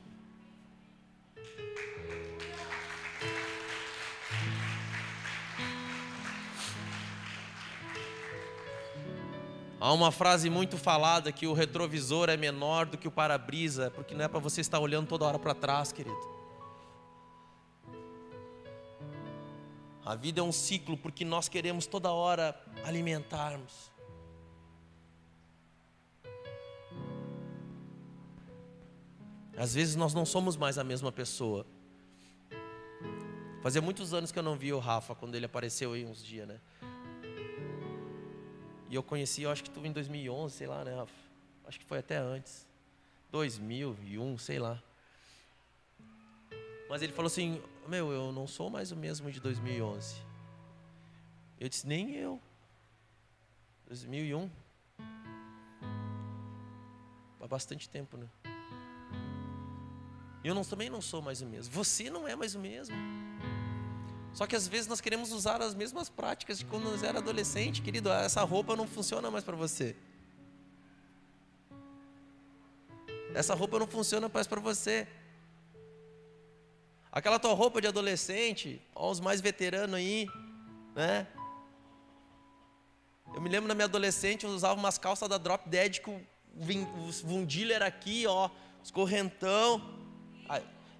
[9.88, 14.14] Há uma frase muito falada que o retrovisor é menor do que o para-brisa, porque
[14.14, 16.14] não é para você estar olhando toda hora para trás, querido.
[20.05, 23.90] A vida é um ciclo porque nós queremos toda hora alimentarmos.
[29.57, 31.64] Às vezes nós não somos mais a mesma pessoa.
[33.62, 36.46] Fazia muitos anos que eu não via o Rafa quando ele apareceu aí uns dias,
[36.46, 36.61] né?
[38.88, 41.07] E eu conheci, eu acho que tu em 2011, sei lá, né?
[41.66, 42.66] Acho que foi até antes.
[43.31, 44.83] 2001, sei lá.
[46.88, 50.22] Mas ele falou assim: Meu, eu não sou mais o mesmo de 2011.
[51.61, 52.40] Eu disse: Nem eu.
[53.87, 54.51] 2001.
[57.40, 58.27] Há bastante tempo, né?
[60.42, 61.72] Eu não, também não sou mais o mesmo.
[61.74, 62.96] Você não é mais o mesmo.
[64.35, 67.83] Só que às vezes nós queremos usar as mesmas práticas de quando nós era adolescente,
[67.83, 68.11] querido.
[68.11, 69.97] Essa roupa não funciona mais para você.
[73.35, 75.07] Essa roupa não funciona mais para você.
[77.11, 80.29] Aquela tua roupa de adolescente, ó, os mais veteranos aí,
[80.95, 81.27] né?
[83.35, 86.21] Eu me lembro na minha adolescente, eu usava umas calças da Drop Dead com
[87.07, 88.51] os vundilha aqui, ó,
[88.83, 89.97] os correntão.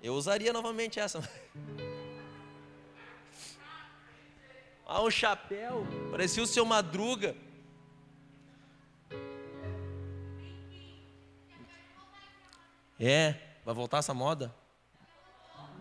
[0.03, 1.21] Eu usaria novamente essa.
[4.91, 7.37] Ah, um chapéu, parecia o seu Madruga.
[12.99, 13.35] É,
[13.67, 14.55] vai voltar essa moda?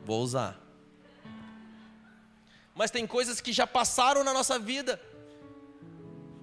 [0.04, 0.60] Vou usar.
[2.76, 5.02] Mas tem coisas que já passaram na nossa vida.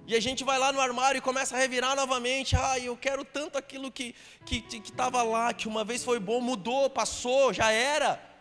[0.07, 2.55] E a gente vai lá no armário e começa a revirar novamente.
[2.55, 6.41] Ah, eu quero tanto aquilo que estava que, que lá, que uma vez foi bom,
[6.41, 8.34] mudou, passou, já era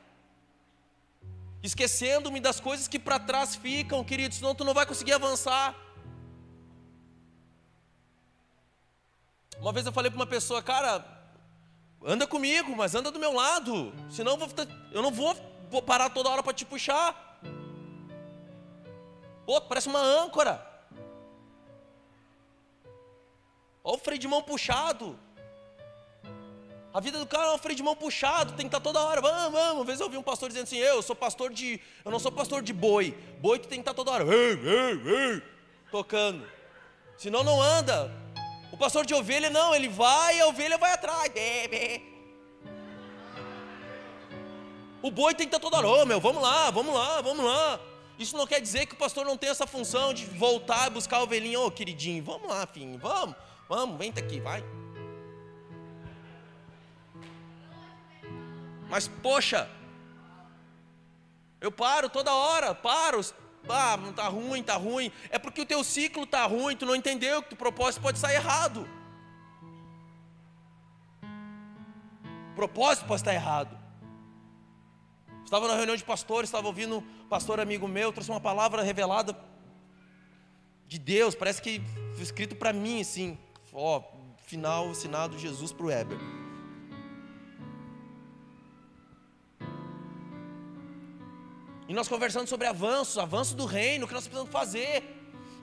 [1.66, 5.74] esquecendo-me das coisas que para trás ficam, querido, senão tu não vai conseguir avançar.
[9.58, 11.02] Uma vez eu falei para uma pessoa, cara,
[12.04, 14.48] anda comigo, mas anda do meu lado, senão eu, vou,
[14.92, 15.34] eu não vou,
[15.70, 17.40] vou parar toda hora para te puxar.
[19.46, 20.70] Pô, parece uma âncora.
[23.82, 25.18] Olha o freio de mão puxado.
[26.94, 29.20] A vida do cara é um freio de mão puxado, tem que estar toda hora.
[29.20, 29.74] Vamos, vamos.
[29.74, 31.80] Uma vez eu ouvi um pastor dizendo assim: Eu sou pastor de.
[32.04, 33.18] Eu não sou pastor de boi.
[33.40, 34.24] Boi tu tem que estar toda hora.
[34.24, 35.42] Ei, ei, ei,
[35.90, 36.46] tocando.
[37.18, 38.12] Senão não anda.
[38.70, 41.32] O pastor de ovelha não, ele vai e a ovelha vai atrás.
[45.02, 45.88] O boi tem que estar toda hora.
[46.02, 47.80] Oh, meu, vamos lá, vamos lá, vamos lá.
[48.20, 51.16] Isso não quer dizer que o pastor não tem essa função de voltar e buscar
[51.16, 51.58] a ovelhinha.
[51.58, 53.34] Ô oh, queridinho, vamos lá, filho, vamos,
[53.68, 54.62] vamos, vem aqui, vai.
[58.88, 59.68] Mas poxa,
[61.60, 63.20] eu paro toda hora, paro.
[63.68, 65.10] Ah, não tá ruim, tá ruim.
[65.30, 68.36] É porque o teu ciclo tá ruim, tu não entendeu que o propósito pode sair
[68.36, 68.88] errado.
[72.52, 73.76] O propósito pode estar errado.
[75.44, 79.36] Estava na reunião de pastores, estava ouvindo um pastor amigo meu, trouxe uma palavra revelada
[80.86, 81.82] de Deus, parece que
[82.14, 83.38] foi escrito para mim assim,
[83.72, 84.02] ó,
[84.44, 86.43] final assinado Jesus para o Weber.
[91.88, 95.02] E nós conversando sobre avanços, avanço do reino, o que nós precisamos fazer.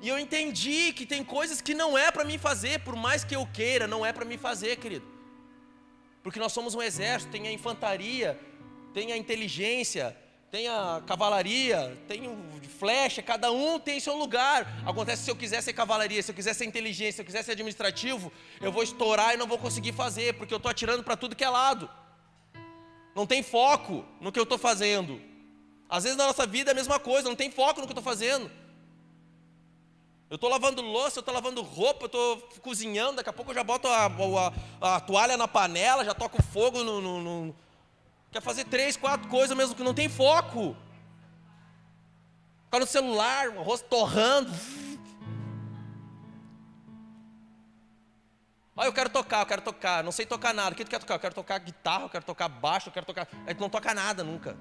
[0.01, 3.35] E eu entendi que tem coisas que não é para mim fazer, por mais que
[3.35, 5.05] eu queira, não é para mim fazer, querido.
[6.23, 8.39] Porque nós somos um exército, tem a infantaria,
[8.93, 10.15] tem a inteligência,
[10.51, 12.37] tem a cavalaria, tem o
[12.77, 14.67] flecha, cada um tem seu lugar.
[14.85, 17.51] Acontece se eu quiser ser cavalaria, se eu quiser ser inteligência, se eu quiser ser
[17.51, 21.35] administrativo, eu vou estourar e não vou conseguir fazer, porque eu estou atirando para tudo
[21.35, 21.89] que é lado.
[23.15, 25.21] Não tem foco no que eu estou fazendo.
[25.91, 27.99] Às vezes na nossa vida é a mesma coisa, não tem foco no que eu
[27.99, 28.49] estou fazendo.
[30.29, 33.55] Eu estou lavando louça, eu estou lavando roupa, eu estou cozinhando, daqui a pouco eu
[33.55, 34.05] já boto a,
[34.79, 37.55] a, a toalha na panela, já toco fogo no, no, no,
[38.31, 40.77] Quer fazer três, quatro coisas mesmo que não tem foco.
[42.63, 44.49] Ficar no celular, o rosto torrando.
[48.77, 50.71] Ah, eu quero tocar, eu quero tocar, não sei tocar nada.
[50.71, 51.15] O que tu quer tocar?
[51.15, 53.27] Eu quero tocar guitarra, eu quero tocar baixo, eu quero tocar.
[53.45, 54.57] A gente não toca nada nunca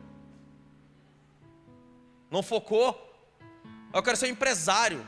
[2.30, 3.08] não focou.
[3.92, 5.04] Eu quero ser um empresário.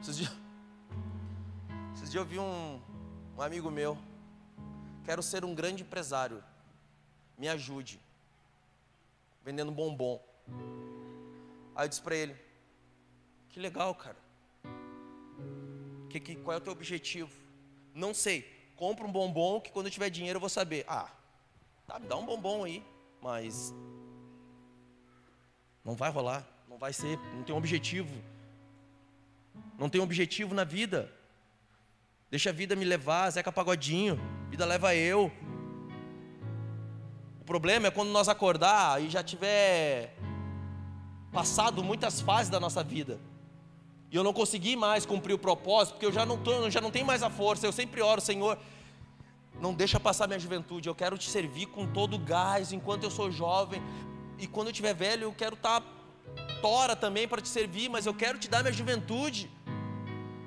[0.00, 0.32] Esses dias,
[1.94, 2.80] esses dias eu vi um,
[3.36, 3.98] um amigo meu.
[5.04, 6.42] Quero ser um grande empresário.
[7.36, 8.00] Me ajude.
[9.44, 10.22] Vendendo bombom.
[11.74, 12.36] Aí eu disse para ele:
[13.48, 14.16] Que legal, cara.
[16.08, 17.32] Que, que, qual é o teu objetivo?
[17.92, 18.48] Não sei.
[18.76, 20.84] Compra um bombom que quando eu tiver dinheiro eu vou saber.
[20.86, 21.10] Ah,
[21.86, 22.84] tá, me dá um bombom aí.
[23.20, 23.74] Mas
[25.84, 28.14] não vai rolar, não vai ser, não tem um objetivo.
[29.78, 31.12] Não tem um objetivo na vida.
[32.30, 34.18] Deixa a vida me levar, Zeca Pagodinho,
[34.50, 35.30] vida leva eu.
[37.40, 40.16] O problema é quando nós acordar e já tiver
[41.30, 43.20] passado muitas fases da nossa vida.
[44.10, 46.90] E eu não consegui mais cumprir o propósito, porque eu já não, tô, já não
[46.90, 47.66] tenho mais a força.
[47.66, 48.56] Eu sempre oro, Senhor,
[49.60, 50.88] não deixa passar minha juventude.
[50.88, 53.82] Eu quero te servir com todo o gás enquanto eu sou jovem,
[54.38, 55.86] e quando eu estiver velho, eu quero estar tá
[56.60, 59.50] tora também para te servir, mas eu quero te dar minha juventude.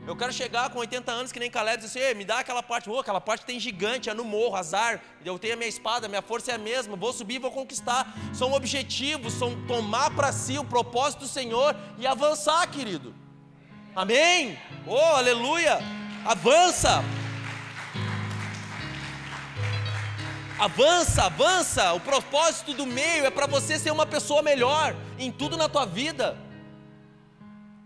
[0.08, 2.64] Eu quero chegar com 80 anos que nem Caleb e dizer assim, me dá aquela
[2.64, 6.08] parte, oh, aquela parte tem gigante, é no morro, azar, eu tenho a minha espada,
[6.08, 8.16] minha força é a mesma, vou subir, vou conquistar.
[8.34, 13.14] São objetivos, são tomar para si o propósito do Senhor e avançar, querido.
[13.94, 14.58] Amém?
[14.86, 15.80] Oh, aleluia!
[16.26, 17.04] Avança!
[20.60, 21.94] Avança, avança.
[21.94, 25.86] O propósito do meio é para você ser uma pessoa melhor em tudo na tua
[25.86, 26.36] vida.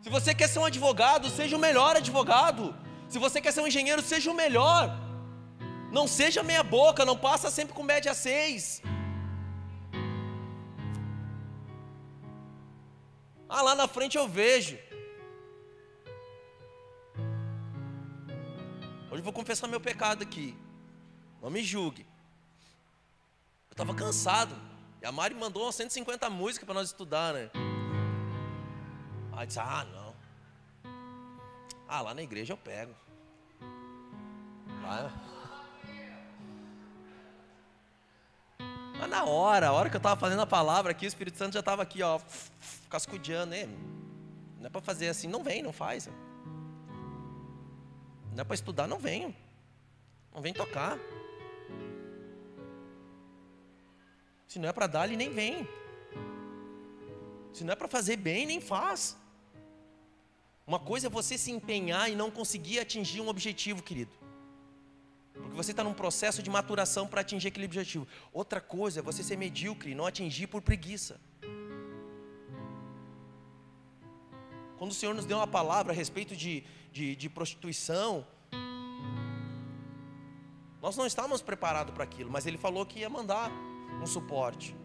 [0.01, 2.73] Se você quer ser um advogado, seja o melhor advogado.
[3.09, 4.97] Se você quer ser um engenheiro, seja o melhor.
[5.91, 8.81] Não seja meia boca, não passa sempre com média 6.
[13.49, 14.77] Ah, lá na frente eu vejo.
[19.09, 20.57] Hoje eu vou confessar meu pecado aqui.
[21.41, 22.10] Não me julgue.
[23.81, 24.55] Estava cansado.
[25.01, 27.49] E a Mari mandou umas 150 músicas para nós estudar, né?
[29.31, 30.15] Aí disse, ah, não.
[31.87, 32.93] Ah, lá na igreja eu pego.
[34.83, 35.11] Lá...
[38.99, 41.53] Mas na hora, a hora que eu estava fazendo a palavra aqui, o Espírito Santo
[41.53, 42.19] já estava aqui, ó,
[42.87, 43.65] cascudeando, né?
[44.59, 46.07] Não é para fazer assim, não vem, não faz.
[48.31, 49.35] Não é para estudar, não venho.
[50.31, 50.99] Não vem tocar.
[54.51, 55.65] Se não é para dar, ele nem vem.
[57.53, 59.17] Se não é para fazer bem, nem faz.
[60.67, 64.11] Uma coisa é você se empenhar e não conseguir atingir um objetivo, querido.
[65.31, 68.05] Porque você está num processo de maturação para atingir aquele objetivo.
[68.33, 71.17] Outra coisa é você ser medíocre e não atingir por preguiça.
[74.77, 78.27] Quando o Senhor nos deu uma palavra a respeito de, de, de prostituição,
[80.81, 83.49] nós não estávamos preparados para aquilo, mas Ele falou que ia mandar
[84.01, 84.75] um suporte.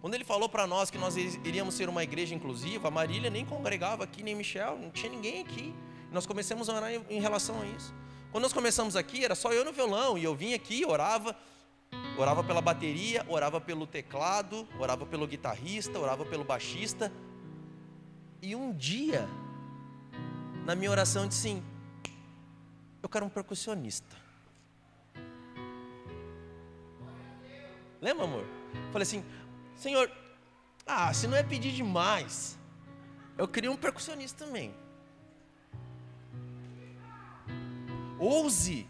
[0.00, 3.44] Quando Ele falou para nós que nós iríamos ser uma igreja inclusiva, a Marília nem
[3.44, 5.74] congregava aqui, nem Michel, não tinha ninguém aqui.
[6.12, 7.92] Nós começamos a orar em, relação a isso.
[8.30, 11.34] Quando nós começamos aqui, era só eu no violão, e eu vinha aqui, orava,
[12.16, 17.12] orava pela bateria, orava pelo teclado, orava pelo guitarrista, orava pelo baixista.
[18.40, 19.28] E um dia,
[20.64, 21.62] na minha oração, eu disse sim,
[23.02, 24.25] eu quero um percussionista.
[28.00, 28.44] Lembra, amor?
[28.92, 29.24] Falei assim,
[29.74, 30.10] Senhor,
[30.86, 32.58] ah, se não é pedir demais,
[33.36, 34.74] eu queria um percussionista também.
[38.18, 38.88] Ouse.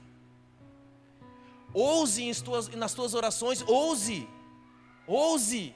[1.73, 2.33] Ouse
[2.77, 4.29] nas tuas orações, ouse.
[5.07, 5.75] Ouse.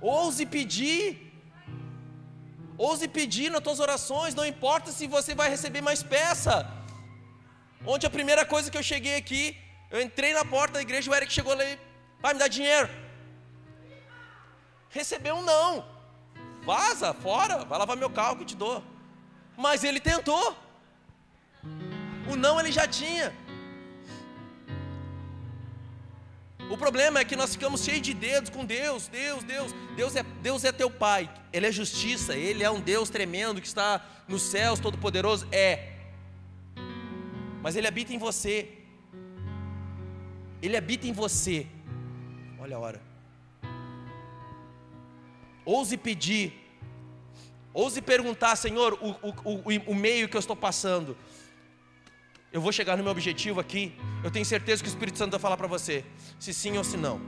[0.00, 1.28] Ouse pedir.
[2.76, 6.54] Ouse pedir nas tuas orações, não importa se você vai receber mais peça.
[7.84, 9.56] Ontem a primeira coisa que eu cheguei aqui,
[9.90, 11.78] eu entrei na porta da igreja, o Eric chegou lá e,
[12.20, 12.88] vai me dar dinheiro.
[14.90, 15.84] Recebeu um não.
[16.64, 18.82] Vaza, fora, vai lavar meu carro que eu te dou.
[19.56, 20.56] Mas ele tentou.
[22.30, 23.34] O não ele já tinha.
[26.70, 29.74] O problema é que nós ficamos cheios de dedos com Deus, Deus, Deus.
[29.96, 31.30] Deus é, Deus é teu Pai.
[31.52, 32.36] Ele é justiça.
[32.36, 35.48] Ele é um Deus tremendo que está nos céus, todo-poderoso.
[35.50, 35.94] É.
[37.62, 38.77] Mas Ele habita em você.
[40.60, 41.66] Ele habita em você.
[42.58, 43.02] Olha a hora.
[45.64, 46.52] Ouse pedir.
[47.72, 51.16] Ouse perguntar, Senhor, o, o, o, o meio que eu estou passando.
[52.50, 53.94] Eu vou chegar no meu objetivo aqui.
[54.24, 56.04] Eu tenho certeza que o Espírito Santo vai falar para você,
[56.38, 57.20] se sim ou se não.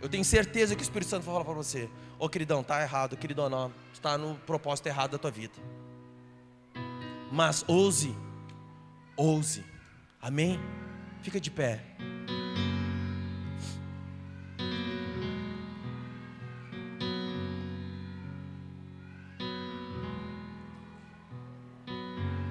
[0.00, 2.80] Eu tenho certeza que o Espírito Santo vai falar para você, ô oh, queridão, tá
[2.80, 5.54] errado, queridão, não, está no propósito errado da tua vida.
[7.32, 8.16] Mas ouse,
[9.16, 9.64] ouse,
[10.22, 10.60] amém?
[11.20, 11.84] Fica de pé.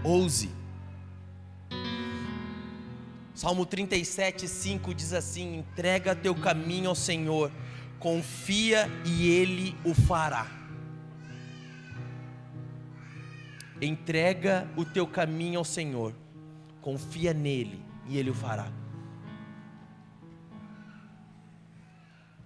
[0.07, 0.49] Ouse.
[3.35, 7.51] Salmo 37, 5 diz assim: entrega teu caminho ao Senhor,
[7.99, 10.47] confia e Ele o fará.
[13.81, 16.15] Entrega o teu caminho ao Senhor,
[16.81, 18.71] confia nele e Ele o fará.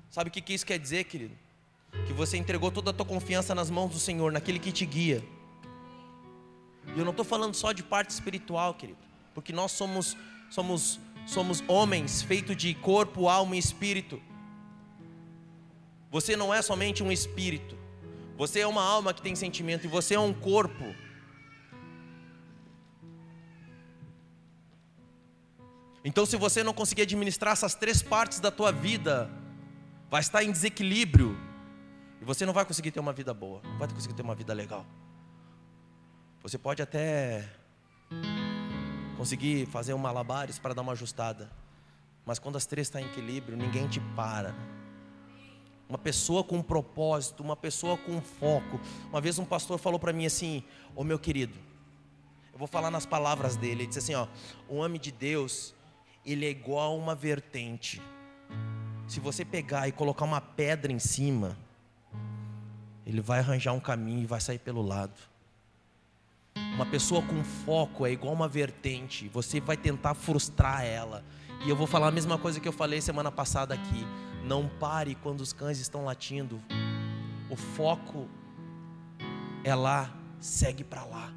[0.09, 1.35] Sabe o que isso quer dizer, querido?
[2.07, 5.23] Que você entregou toda a tua confiança nas mãos do Senhor, naquele que te guia.
[6.87, 8.99] E eu não estou falando só de parte espiritual, querido,
[9.33, 10.17] porque nós somos
[10.51, 14.21] somos, somos homens feitos de corpo, alma e espírito.
[16.11, 17.77] Você não é somente um espírito,
[18.37, 20.93] você é uma alma que tem sentimento e você é um corpo.
[26.03, 29.29] Então, se você não conseguir administrar essas três partes da tua vida,
[30.09, 31.37] vai estar em desequilíbrio
[32.19, 34.53] e você não vai conseguir ter uma vida boa, não vai conseguir ter uma vida
[34.53, 34.85] legal.
[36.43, 37.47] Você pode até
[39.15, 41.51] conseguir fazer um malabares para dar uma ajustada.
[42.25, 44.55] Mas quando as três estão em equilíbrio, ninguém te para.
[45.87, 48.79] Uma pessoa com um propósito, uma pessoa com foco.
[49.09, 50.63] Uma vez um pastor falou para mim assim:
[50.95, 51.59] Ô oh, meu querido,
[52.51, 53.81] eu vou falar nas palavras dele.
[53.81, 54.27] Ele disse assim: Ó,
[54.67, 55.75] o homem de Deus,
[56.25, 58.01] ele é igual a uma vertente.
[59.07, 61.55] Se você pegar e colocar uma pedra em cima,
[63.05, 65.30] ele vai arranjar um caminho e vai sair pelo lado.
[66.73, 71.23] Uma pessoa com foco é igual uma vertente, você vai tentar frustrar ela.
[71.65, 74.07] E eu vou falar a mesma coisa que eu falei semana passada aqui.
[74.43, 76.61] Não pare quando os cães estão latindo.
[77.49, 78.27] O foco
[79.63, 80.09] é lá,
[80.39, 81.31] segue para lá.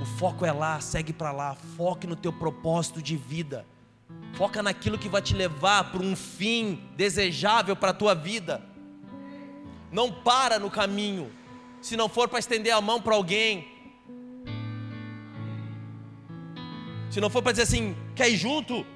[0.00, 1.54] O foco é lá, segue para lá.
[1.76, 3.66] Foque no teu propósito de vida.
[4.34, 8.62] Foca naquilo que vai te levar para um fim desejável para a tua vida.
[9.90, 11.30] Não para no caminho.
[11.82, 13.77] Se não for para estender a mão para alguém,
[17.10, 18.86] Se não for para dizer assim, quer ir junto?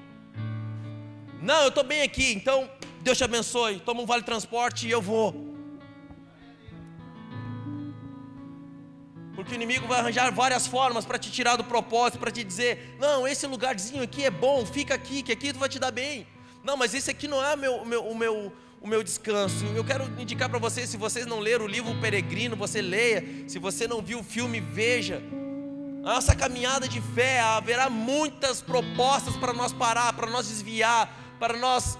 [1.41, 2.69] Não, eu estou bem aqui, então
[3.01, 3.79] Deus te abençoe.
[3.79, 5.53] Toma um vale transporte e eu vou.
[9.35, 12.95] Porque o inimigo vai arranjar várias formas para te tirar do propósito, para te dizer:
[12.99, 16.27] não, esse lugarzinho aqui é bom, fica aqui, que aqui tu vai te dar bem.
[16.63, 19.65] Não, mas esse aqui não é meu, meu, o, meu, o meu descanso.
[19.75, 23.49] Eu quero indicar para vocês, se vocês não leram o livro Peregrino, você leia.
[23.49, 25.21] Se você não viu o filme, veja.
[26.03, 31.97] Nossa caminhada de fé, haverá muitas propostas para nós parar, para nós desviar, para nós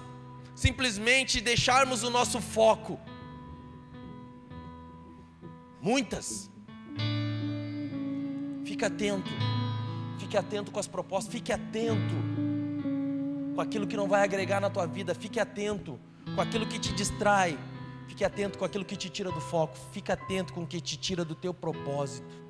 [0.54, 3.00] simplesmente deixarmos o nosso foco.
[5.82, 6.52] Muitas.
[8.66, 9.32] Fique atento.
[10.20, 12.16] Fique atento com as propostas, fique atento
[13.56, 15.98] com aquilo que não vai agregar na tua vida, fique atento
[16.36, 17.58] com aquilo que te distrai,
[18.06, 20.98] fique atento com aquilo que te tira do foco, fique atento com o que te
[20.98, 22.43] tira do teu propósito.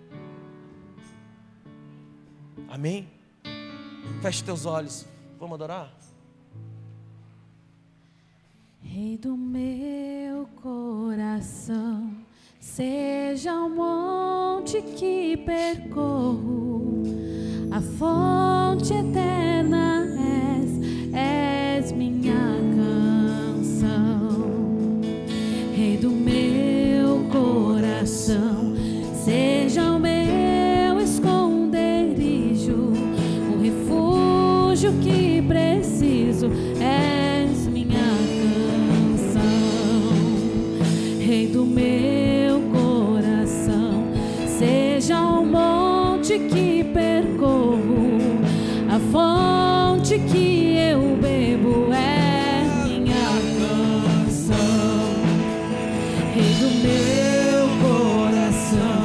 [2.67, 3.07] Amém?
[4.21, 5.05] Feche teus olhos.
[5.39, 5.91] Vamos adorar?
[8.95, 12.13] Rei do meu coração,
[12.59, 17.01] seja o monte que percorro,
[17.71, 20.05] a fonte eterna
[21.11, 22.35] és, és minha
[23.65, 24.29] canção.
[25.75, 28.72] Rei do meu coração,
[41.83, 44.07] meu coração.
[44.47, 48.17] Seja o monte que percorro,
[48.89, 53.27] a fonte que eu bebo é minha
[53.59, 54.55] canção,
[56.33, 59.03] Rei do meu coração.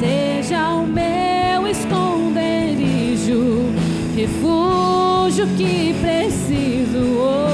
[0.00, 3.40] Seja o meu esconderijo,
[4.16, 7.47] refúgio que preciso, oh,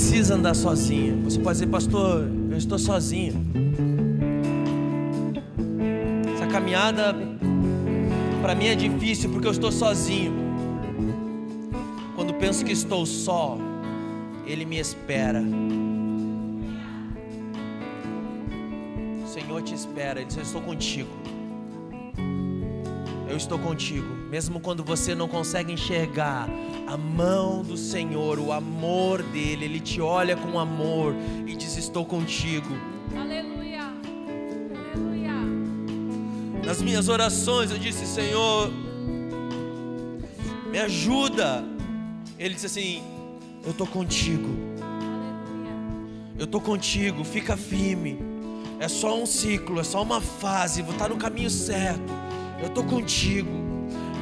[0.00, 1.22] precisa andar sozinho.
[1.24, 3.34] Você pode dizer, pastor, eu estou sozinho.
[6.34, 7.14] Essa caminhada
[8.40, 10.32] para mim é difícil porque eu estou sozinho.
[12.16, 13.58] Quando penso que estou só,
[14.46, 15.42] Ele me espera.
[19.22, 20.20] O Senhor te espera.
[20.20, 21.10] Ele diz: Eu estou contigo.
[23.28, 24.08] Eu estou contigo.
[24.30, 26.48] Mesmo quando você não consegue enxergar
[26.90, 31.14] a mão do Senhor, o amor dele, ele te olha com amor
[31.46, 32.66] e diz: Estou contigo.
[33.16, 33.92] Aleluia,
[34.92, 35.32] aleluia.
[36.66, 38.72] Nas minhas orações eu disse: Senhor,
[40.68, 41.64] me ajuda.
[42.36, 43.04] Ele disse assim:
[43.64, 44.48] Eu estou contigo.
[46.36, 48.18] Eu estou contigo, fica firme.
[48.80, 52.12] É só um ciclo, é só uma fase, vou estar no caminho certo.
[52.60, 53.69] Eu estou contigo.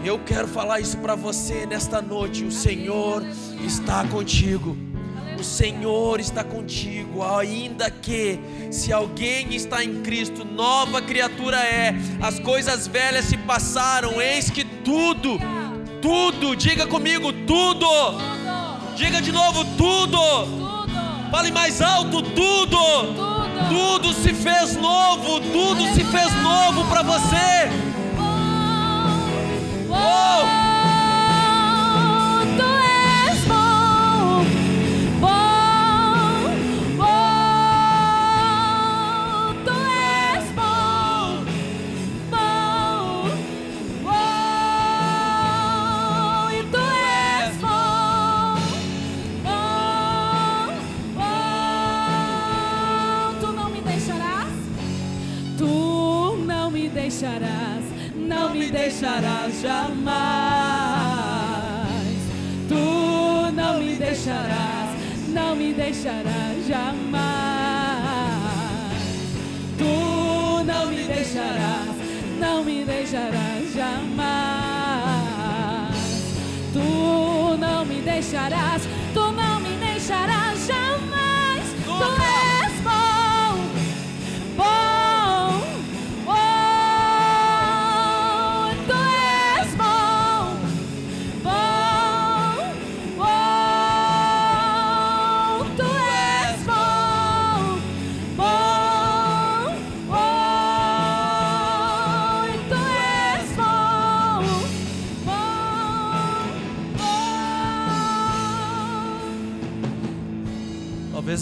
[0.04, 2.44] Eu quero falar isso para você nesta noite.
[2.44, 3.24] O Senhor
[3.64, 4.76] está contigo.
[5.38, 8.40] O Senhor está contigo, ainda que
[8.72, 11.94] se alguém está em Cristo, nova criatura é.
[12.20, 15.38] As coisas velhas se passaram, eis que tudo,
[16.02, 17.86] tudo, diga comigo, tudo.
[18.96, 20.18] Diga de novo, tudo.
[21.30, 22.78] Fale mais alto, tudo.
[23.68, 27.97] Tudo se fez novo, tudo se fez novo para você.
[30.00, 30.67] Oh!
[58.70, 60.08] Deixarás jamais.
[62.68, 64.90] Tu não me deixarás,
[65.28, 67.18] não me deixarás jamais.
[69.78, 71.96] Tu não me deixarás,
[72.38, 74.28] não me deixarás jamais.
[76.72, 78.87] Tu não me deixarás,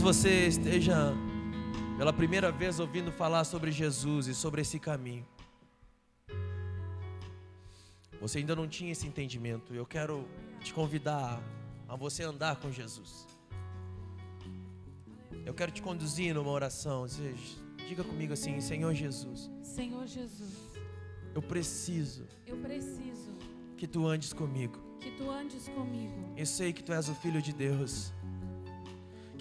[0.06, 1.12] você esteja
[1.98, 5.26] pela primeira vez ouvindo falar sobre Jesus e sobre esse caminho.
[8.20, 9.74] Você ainda não tinha esse entendimento.
[9.74, 10.24] Eu quero
[10.62, 11.42] te convidar
[11.88, 13.26] a você andar com Jesus.
[15.44, 17.04] Eu quero te conduzir numa oração.
[17.88, 19.50] Diga comigo assim, Senhor Jesus.
[19.60, 20.54] Senhor Jesus.
[21.34, 22.28] Eu preciso.
[22.46, 23.36] Eu preciso.
[23.76, 24.78] Que tu andes comigo.
[25.00, 26.32] Que tu andes comigo.
[26.36, 28.12] Eu sei que tu és o filho de Deus.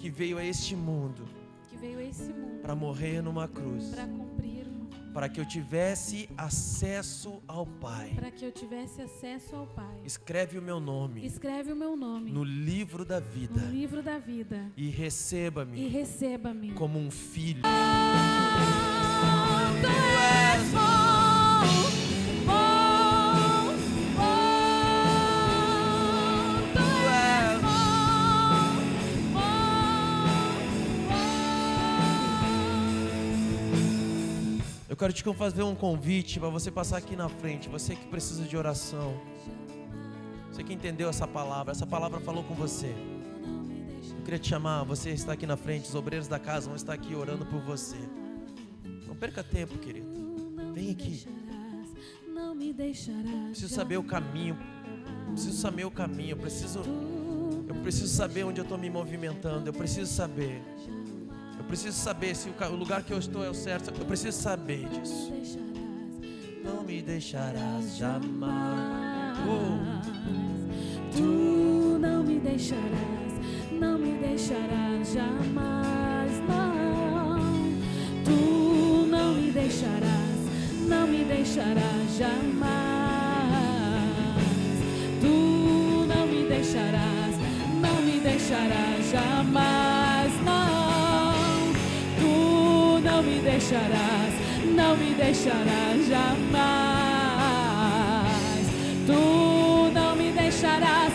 [0.06, 1.26] Que veio a este mundo.
[1.82, 2.62] Mundo.
[2.62, 3.90] Para morrer numa cruz.
[5.12, 8.12] Para que eu tivesse acesso ao Pai.
[8.14, 10.00] Para que eu tivesse acesso ao Pai.
[10.04, 11.26] Escreve o meu nome.
[11.26, 13.60] Escreve o meu nome no livro da vida.
[13.60, 14.70] No livro da vida.
[14.76, 15.76] E receba-me.
[15.76, 17.62] E receba-me como um filho.
[17.64, 18.52] Ah,
[19.82, 20.95] tu és bom,
[34.96, 37.68] Eu quero te fazer um convite para você passar aqui na frente.
[37.68, 39.20] Você que precisa de oração.
[40.50, 41.72] Você que entendeu essa palavra.
[41.72, 42.94] Essa palavra falou com você.
[44.16, 44.84] Eu queria te chamar.
[44.84, 45.86] Você está aqui na frente.
[45.86, 47.98] Os obreiros da casa vão estar aqui orando por você.
[49.06, 50.08] Não perca tempo, querido.
[50.72, 51.26] Vem aqui.
[53.48, 54.56] Preciso saber o caminho.
[55.32, 56.30] Preciso saber o caminho.
[56.30, 56.80] Eu preciso.
[57.68, 59.68] Eu preciso saber onde eu estou me movimentando.
[59.68, 60.62] Eu preciso saber.
[61.66, 63.92] Eu preciso saber se o lugar que eu estou é o certo.
[63.98, 65.32] Eu preciso saber disso.
[66.64, 69.36] Não me deixarás jamais.
[69.48, 70.06] Oh.
[71.10, 73.32] Tu não me deixarás,
[73.72, 76.30] não me deixarás jamais.
[76.48, 77.74] Não.
[78.24, 80.38] Tu não me deixarás,
[80.88, 82.66] não me deixarás jamais.
[85.20, 87.34] Tu não me deixarás,
[87.82, 89.95] não me deixarás jamais.
[93.46, 94.34] Deixarás,
[94.74, 96.66] não me deixarás jamais.
[99.06, 101.05] Tu não me deixarás,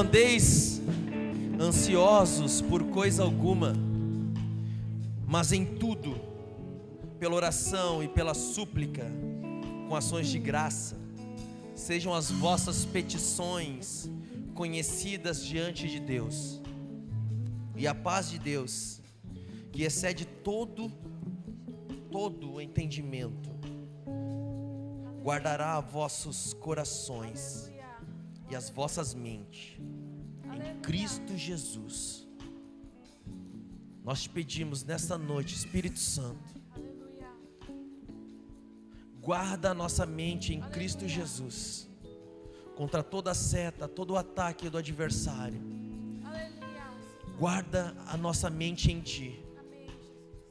[0.00, 0.80] andeis
[1.60, 3.74] ansiosos por coisa alguma,
[5.26, 6.18] mas em tudo,
[7.18, 9.04] pela oração e pela súplica,
[9.86, 10.96] com ações de graça,
[11.74, 14.10] sejam as vossas petições
[14.54, 16.62] conhecidas diante de Deus.
[17.76, 19.02] E a paz de Deus,
[19.70, 20.90] que excede todo
[22.10, 23.50] todo o entendimento,
[25.22, 27.70] guardará vossos corações
[28.50, 29.78] e as vossas mentes
[30.52, 32.26] em Cristo Jesus.
[34.02, 36.54] Nós te pedimos nesta noite, Espírito Santo,
[39.20, 41.88] guarda a nossa mente em Cristo Jesus,
[42.74, 45.60] contra toda seta, todo ataque do adversário.
[47.38, 49.40] Guarda a nossa mente em Ti,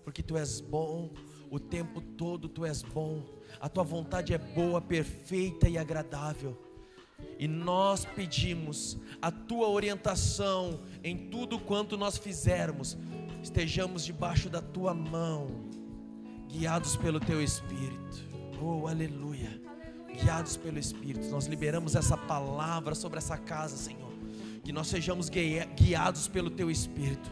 [0.04, 1.12] porque Tu és bom,
[1.52, 3.26] o tempo todo Tu és bom,
[3.60, 6.69] a Tua vontade é boa, perfeita e agradável.
[7.38, 12.98] E nós pedimos a tua orientação em tudo quanto nós fizermos,
[13.42, 15.48] estejamos debaixo da tua mão,
[16.50, 18.28] guiados pelo teu Espírito.
[18.62, 19.62] Oh, aleluia.
[20.14, 21.28] Guiados pelo Espírito.
[21.30, 24.12] Nós liberamos essa palavra sobre essa casa, Senhor.
[24.64, 27.32] Que nós sejamos guiados pelo teu Espírito.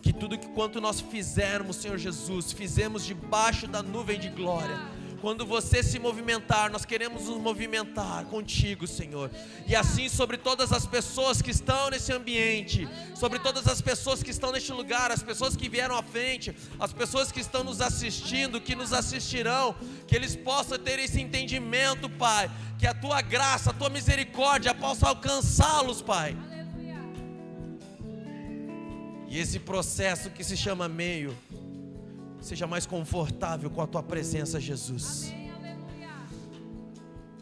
[0.00, 5.46] Que tudo que quanto nós fizermos, Senhor Jesus, fizemos debaixo da nuvem de glória quando
[5.46, 9.30] você se movimentar, nós queremos nos movimentar contigo, Senhor.
[9.68, 14.32] E assim sobre todas as pessoas que estão nesse ambiente, sobre todas as pessoas que
[14.32, 18.60] estão neste lugar, as pessoas que vieram à frente, as pessoas que estão nos assistindo,
[18.60, 19.76] que nos assistirão,
[20.08, 25.06] que eles possam ter esse entendimento, Pai, que a tua graça, a tua misericórdia possa
[25.06, 26.36] alcançá-los, Pai.
[29.28, 31.32] E esse processo que se chama meio
[32.42, 35.32] Seja mais confortável com a tua presença, Jesus.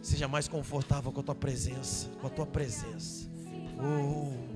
[0.02, 3.26] Seja mais confortável com a tua presença, com a tua presença.
[3.78, 4.50] Oh.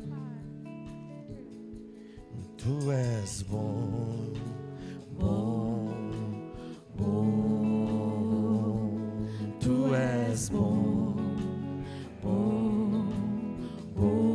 [2.59, 4.33] Tu és bom,
[5.19, 6.11] bom,
[6.97, 7.45] bom.
[9.61, 11.17] Tu és bom,
[12.23, 13.07] bom,
[13.97, 14.34] bom.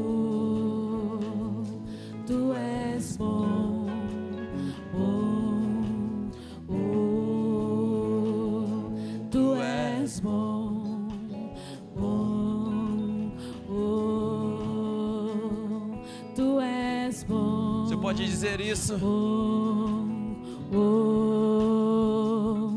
[18.40, 18.98] Dizer isso.
[19.04, 22.76] Oh, oh,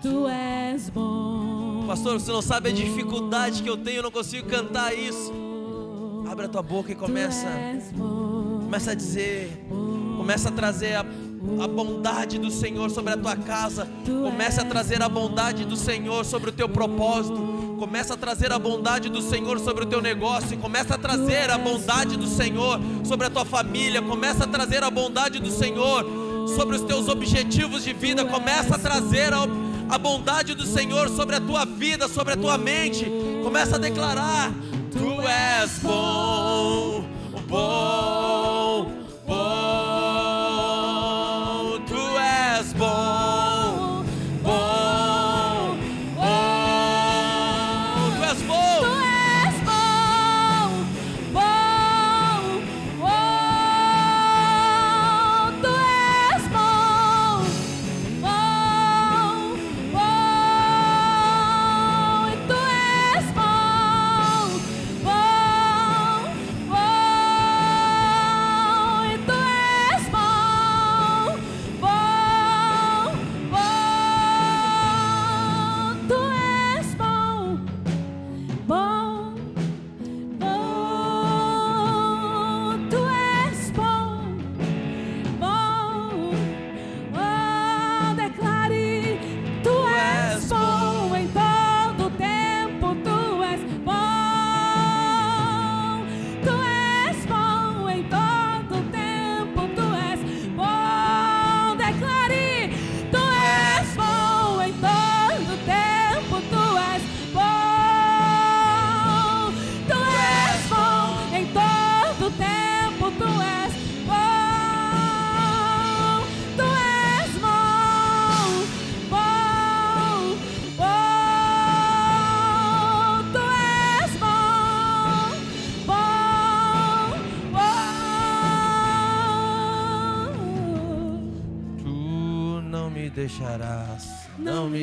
[0.00, 1.84] tu és bom.
[1.88, 5.32] Pastor, você não sabe a dificuldade que eu tenho, eu não consigo cantar isso.
[6.30, 7.48] Abre a tua boca e começa.
[7.98, 9.66] Começa a dizer.
[10.16, 13.88] Começa a trazer a, a bondade do Senhor sobre a tua casa.
[14.06, 17.59] Começa a trazer a bondade do Senhor sobre o teu propósito.
[17.80, 20.54] Começa a trazer a bondade do Senhor sobre o teu negócio.
[20.58, 24.02] Começa a trazer a bondade do Senhor sobre a tua família.
[24.02, 26.04] Começa a trazer a bondade do Senhor
[26.54, 28.22] sobre os teus objetivos de vida.
[28.22, 29.46] Começa a trazer a,
[29.88, 33.10] a bondade do Senhor sobre a tua vida, sobre a tua mente.
[33.42, 34.52] Começa a declarar:
[34.92, 36.89] Tu és bom,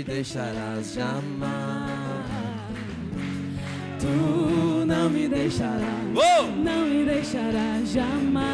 [0.03, 1.47] deixarás jamais.
[3.99, 5.81] Tu não me deixarás,
[6.15, 6.43] oh!
[6.51, 8.45] não me deixarás jamais.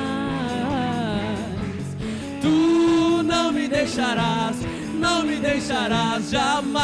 [2.42, 4.56] Tu não me deixarás,
[4.94, 6.84] não me deixarás jamais.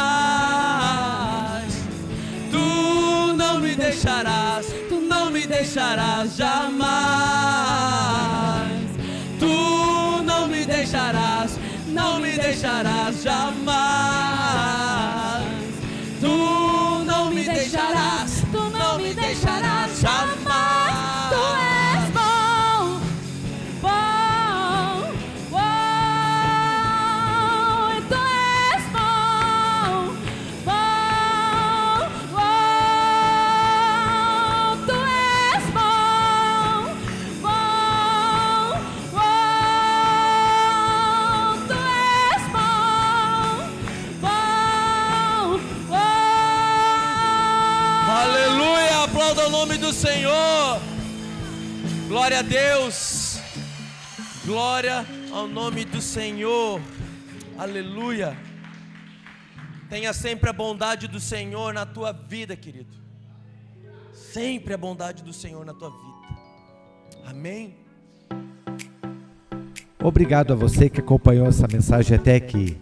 [2.50, 7.69] Tu não me deixarás, tu não me deixarás jamais.
[12.50, 14.39] Deixarás jamais.
[52.30, 53.40] Glória a Deus.
[54.44, 56.80] Glória ao nome do Senhor.
[57.58, 58.38] Aleluia.
[59.88, 62.94] Tenha sempre a bondade do Senhor na tua vida, querido.
[64.12, 67.26] Sempre a bondade do Senhor na tua vida.
[67.26, 67.74] Amém.
[70.00, 72.80] Obrigado a você que acompanhou essa mensagem até aqui.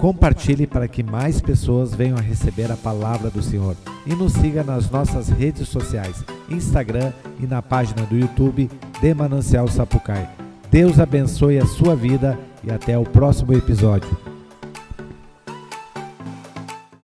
[0.00, 3.76] Compartilhe para que mais pessoas venham a receber a palavra do Senhor.
[4.06, 9.68] E nos siga nas nossas redes sociais, Instagram e na página do YouTube de Manancial
[9.68, 10.26] Sapucai.
[10.70, 14.29] Deus abençoe a sua vida e até o próximo episódio.